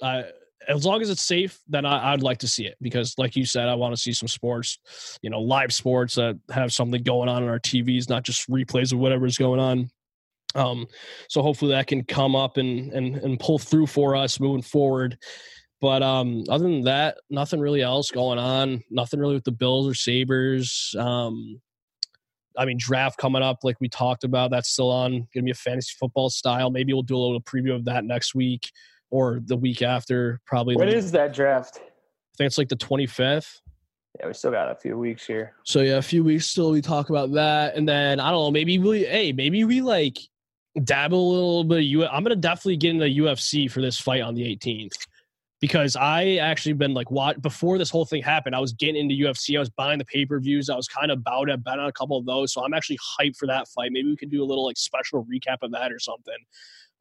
uh, 0.00 0.22
as 0.68 0.84
long 0.84 1.00
as 1.00 1.10
it's 1.10 1.22
safe, 1.22 1.58
then 1.68 1.86
I, 1.86 2.12
I'd 2.12 2.22
like 2.22 2.38
to 2.38 2.48
see 2.48 2.66
it 2.66 2.76
because, 2.80 3.14
like 3.18 3.34
you 3.34 3.44
said, 3.44 3.68
I 3.68 3.74
want 3.74 3.94
to 3.94 4.00
see 4.00 4.12
some 4.12 4.28
sports, 4.28 4.78
you 5.22 5.30
know, 5.30 5.40
live 5.40 5.72
sports 5.72 6.14
that 6.16 6.38
have 6.50 6.72
something 6.72 7.02
going 7.02 7.28
on 7.28 7.42
on 7.42 7.48
our 7.48 7.58
TVs, 7.58 8.08
not 8.08 8.24
just 8.24 8.48
replays 8.48 8.92
of 8.92 8.98
whatever's 8.98 9.38
going 9.38 9.60
on. 9.60 9.90
Um, 10.54 10.86
so 11.28 11.42
hopefully 11.42 11.72
that 11.72 11.86
can 11.86 12.04
come 12.04 12.34
up 12.34 12.56
and 12.56 12.92
and 12.92 13.16
and 13.16 13.38
pull 13.38 13.58
through 13.58 13.86
for 13.86 14.16
us 14.16 14.40
moving 14.40 14.62
forward. 14.62 15.16
But 15.80 16.02
um, 16.02 16.44
other 16.48 16.64
than 16.64 16.82
that, 16.82 17.18
nothing 17.30 17.60
really 17.60 17.82
else 17.82 18.10
going 18.10 18.38
on. 18.38 18.84
Nothing 18.90 19.18
really 19.18 19.34
with 19.34 19.44
the 19.44 19.52
Bills 19.52 19.88
or 19.88 19.94
Sabres. 19.94 20.94
Um, 20.98 21.60
I 22.58 22.66
mean, 22.66 22.76
draft 22.78 23.18
coming 23.18 23.42
up, 23.42 23.58
like 23.62 23.80
we 23.80 23.88
talked 23.88 24.24
about, 24.24 24.50
that's 24.50 24.68
still 24.70 24.90
on. 24.90 25.12
Going 25.12 25.28
to 25.36 25.42
be 25.42 25.50
a 25.50 25.54
fantasy 25.54 25.94
football 25.98 26.28
style. 26.28 26.70
Maybe 26.70 26.92
we'll 26.92 27.02
do 27.02 27.16
a 27.16 27.18
little 27.18 27.40
preview 27.40 27.74
of 27.74 27.86
that 27.86 28.04
next 28.04 28.34
week 28.34 28.70
or 29.10 29.40
the 29.44 29.56
week 29.56 29.80
after. 29.80 30.40
Probably. 30.46 30.76
When 30.76 30.88
the- 30.88 30.96
is 30.96 31.12
that 31.12 31.32
draft? 31.32 31.78
I 31.78 32.36
think 32.36 32.46
it's 32.46 32.58
like 32.58 32.68
the 32.68 32.76
twenty 32.76 33.06
fifth. 33.06 33.60
Yeah, 34.18 34.26
we 34.26 34.34
still 34.34 34.50
got 34.50 34.70
a 34.70 34.74
few 34.74 34.98
weeks 34.98 35.26
here. 35.26 35.54
So 35.64 35.80
yeah, 35.80 35.96
a 35.96 36.02
few 36.02 36.24
weeks 36.24 36.46
still 36.46 36.72
we 36.72 36.82
talk 36.82 37.10
about 37.10 37.32
that, 37.32 37.76
and 37.76 37.88
then 37.88 38.18
I 38.20 38.30
don't 38.30 38.44
know, 38.46 38.50
maybe 38.50 38.78
we 38.78 39.04
hey, 39.04 39.32
maybe 39.32 39.64
we 39.64 39.80
like 39.82 40.18
dabble 40.84 41.18
a 41.18 41.32
little 41.32 41.64
bit. 41.64 41.78
Of 41.78 41.84
U- 41.84 42.06
I'm 42.06 42.22
gonna 42.22 42.36
definitely 42.36 42.76
get 42.76 42.90
into 42.90 43.04
the 43.04 43.18
UFC 43.18 43.70
for 43.70 43.80
this 43.80 43.98
fight 43.98 44.22
on 44.22 44.34
the 44.34 44.42
18th 44.42 45.06
because 45.60 45.94
I 45.94 46.36
actually 46.36 46.72
been 46.72 46.94
like 46.94 47.10
what 47.10 47.42
before 47.42 47.76
this 47.76 47.90
whole 47.90 48.06
thing 48.06 48.22
happened. 48.22 48.56
I 48.56 48.60
was 48.60 48.72
getting 48.72 48.96
into 48.96 49.14
UFC. 49.14 49.56
I 49.56 49.60
was 49.60 49.68
buying 49.68 49.98
the 49.98 50.04
pay 50.06 50.24
per 50.24 50.40
views. 50.40 50.70
I 50.70 50.76
was 50.76 50.88
kind 50.88 51.10
of 51.10 51.18
about 51.18 51.44
to 51.44 51.58
bet 51.58 51.78
on 51.78 51.86
a 51.86 51.92
couple 51.92 52.16
of 52.16 52.24
those. 52.24 52.52
So 52.52 52.64
I'm 52.64 52.72
actually 52.72 52.98
hyped 52.98 53.36
for 53.36 53.46
that 53.46 53.68
fight. 53.68 53.92
Maybe 53.92 54.08
we 54.08 54.16
could 54.16 54.30
do 54.30 54.42
a 54.42 54.46
little 54.46 54.64
like 54.64 54.78
special 54.78 55.24
recap 55.26 55.58
of 55.62 55.72
that 55.72 55.92
or 55.92 55.98
something. 55.98 56.34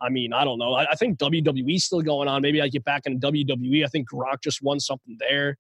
I 0.02 0.10
mean, 0.10 0.34
I 0.34 0.44
don't 0.44 0.60
know. 0.60 0.74
I, 0.74 0.92
I 0.92 0.96
think 0.96 1.18
WWE's 1.20 1.86
still 1.86 2.02
going 2.02 2.28
on. 2.28 2.42
Maybe 2.42 2.62
I 2.62 2.68
get 2.68 2.84
back 2.84 3.06
into 3.06 3.26
WWE. 3.28 3.84
I 3.84 3.88
think 3.88 4.10
Gronk 4.10 4.42
just 4.44 4.62
won 4.62 4.80
something 4.80 5.18
there. 5.20 5.58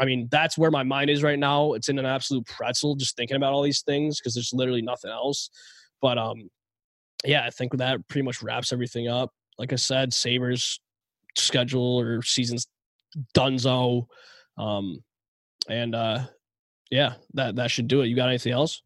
I 0.00 0.04
mean, 0.04 0.28
that's 0.30 0.56
where 0.56 0.70
my 0.70 0.84
mind 0.84 1.10
is 1.10 1.24
right 1.24 1.38
now. 1.38 1.72
It's 1.72 1.88
in 1.88 1.98
an 1.98 2.06
absolute 2.06 2.46
pretzel 2.46 2.94
just 2.94 3.16
thinking 3.16 3.36
about 3.36 3.52
all 3.52 3.62
these 3.62 3.82
things 3.82 4.20
because 4.20 4.34
there's 4.34 4.52
literally 4.52 4.82
nothing 4.82 5.10
else. 5.10 5.50
But 6.00 6.18
um, 6.18 6.50
yeah, 7.24 7.44
I 7.44 7.50
think 7.50 7.76
that 7.76 8.06
pretty 8.08 8.24
much 8.24 8.42
wraps 8.42 8.72
everything 8.72 9.08
up. 9.08 9.32
Like 9.58 9.72
I 9.72 9.76
said, 9.76 10.12
Sabres 10.12 10.78
schedule 11.38 11.98
or 12.00 12.22
seasons 12.22 12.66
dunzo. 13.34 14.06
Um, 14.56 15.02
and 15.68 15.94
uh, 15.94 16.24
yeah, 16.90 17.14
that 17.34 17.56
that 17.56 17.70
should 17.70 17.88
do 17.88 18.00
it. 18.02 18.06
You 18.06 18.16
got 18.16 18.28
anything 18.28 18.52
else? 18.52 18.82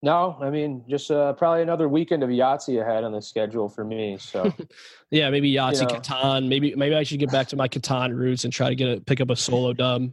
No, 0.00 0.36
I 0.40 0.50
mean, 0.50 0.84
just 0.88 1.10
uh, 1.10 1.32
probably 1.32 1.62
another 1.62 1.88
weekend 1.88 2.22
of 2.22 2.28
Yahtzee 2.30 2.80
ahead 2.80 3.02
on 3.02 3.10
the 3.10 3.20
schedule 3.20 3.68
for 3.68 3.84
me. 3.84 4.16
So 4.18 4.52
Yeah, 5.10 5.28
maybe 5.30 5.52
Yahtzee 5.52 5.90
Yeah. 5.90 5.98
Catan. 5.98 6.48
Maybe 6.48 6.74
maybe 6.76 6.94
I 6.94 7.02
should 7.02 7.18
get 7.18 7.32
back 7.32 7.48
to 7.48 7.56
my 7.56 7.68
Catan 7.68 8.14
roots 8.16 8.44
and 8.44 8.52
try 8.52 8.68
to 8.68 8.76
get 8.76 8.98
a 8.98 9.00
pick 9.00 9.20
up 9.20 9.30
a 9.30 9.36
solo 9.36 9.72
dub. 9.72 10.10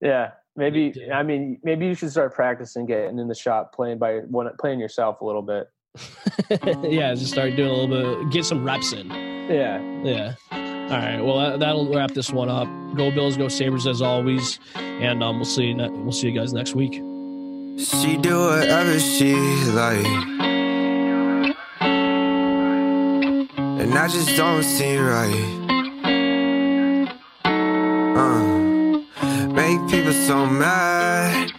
yeah, 0.00 0.30
maybe. 0.56 0.94
I 1.12 1.22
mean, 1.22 1.58
maybe 1.62 1.86
you 1.86 1.94
should 1.94 2.10
start 2.10 2.34
practicing 2.34 2.86
getting 2.86 3.18
in 3.18 3.28
the 3.28 3.34
shop 3.34 3.74
playing 3.74 3.98
by 3.98 4.20
one, 4.20 4.48
playing 4.58 4.80
yourself 4.80 5.20
a 5.20 5.24
little 5.24 5.42
bit. 5.42 5.68
yeah, 6.82 7.14
just 7.14 7.30
start 7.30 7.54
doing 7.56 7.68
a 7.68 7.74
little 7.74 8.24
bit, 8.24 8.32
get 8.32 8.46
some 8.46 8.64
reps 8.64 8.94
in. 8.94 9.31
Yeah. 9.52 9.80
Yeah. 10.02 10.34
All 10.50 10.98
right. 10.98 11.20
Well, 11.20 11.38
that, 11.38 11.60
that'll 11.60 11.92
wrap 11.94 12.12
this 12.12 12.30
one 12.30 12.48
up. 12.48 12.66
Go 12.96 13.10
Bills, 13.10 13.36
go 13.36 13.48
Sabres 13.48 13.86
as 13.86 14.02
always, 14.02 14.58
and 14.74 15.22
um, 15.22 15.36
we'll 15.36 15.44
see 15.44 15.64
you. 15.64 15.74
Ne- 15.74 15.90
we'll 15.90 16.12
see 16.12 16.28
you 16.28 16.38
guys 16.38 16.52
next 16.52 16.74
week. 16.74 16.94
She 17.78 18.16
do 18.16 18.38
whatever 18.38 18.98
she 18.98 19.34
like. 19.72 20.06
And 23.80 23.94
I 23.94 24.08
just 24.08 24.36
don't 24.36 24.62
see 24.62 24.96
right. 24.96 25.58
Uh, 27.44 29.48
make 29.48 29.80
people 29.90 30.12
so 30.12 30.46
mad. 30.46 31.50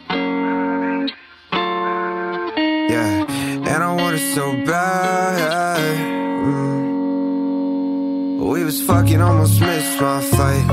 Yeah, 2.89 3.25
and 3.29 3.84
I 3.84 3.95
want 3.95 4.15
it 4.15 4.34
so 4.34 4.51
bad. 4.65 5.42
Was 8.73 8.88
fucking, 8.88 9.21
almost 9.21 9.62
missed 9.62 10.01
my 10.01 10.19
flight. 10.21 10.65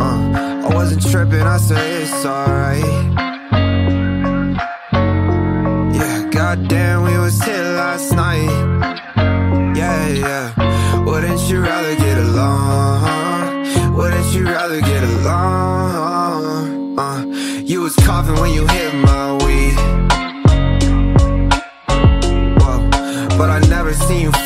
Uh, 0.00 0.66
I 0.66 0.74
wasn't 0.74 1.02
tripping, 1.10 1.42
I 1.42 1.58
said 1.58 2.02
it's 2.02 2.24
alright. 2.24 2.82
Yeah, 5.94 6.28
goddamn, 6.30 7.04
we 7.04 7.16
was 7.18 7.40
here 7.44 7.62
last 7.82 8.12
night. 8.12 8.50
Yeah, 9.76 10.08
yeah. 10.08 11.04
Wouldn't 11.04 11.40
you 11.48 11.60
rather 11.60 11.94
get 11.96 12.18
along? 12.18 13.94
Wouldn't 13.94 14.34
you 14.34 14.44
rather 14.46 14.80
get 14.80 15.04
along? 15.04 16.98
Uh, 16.98 17.24
you 17.62 17.82
was 17.82 17.94
coughing 17.96 18.40
when 18.40 18.52
you 18.54 18.66
hit 18.66 18.94
my 18.94 19.34
weed. 19.44 19.78
Whoa, 22.60 23.38
but 23.38 23.50
I 23.50 23.60
never 23.68 23.94
seen 23.94 24.22
you. 24.22 24.41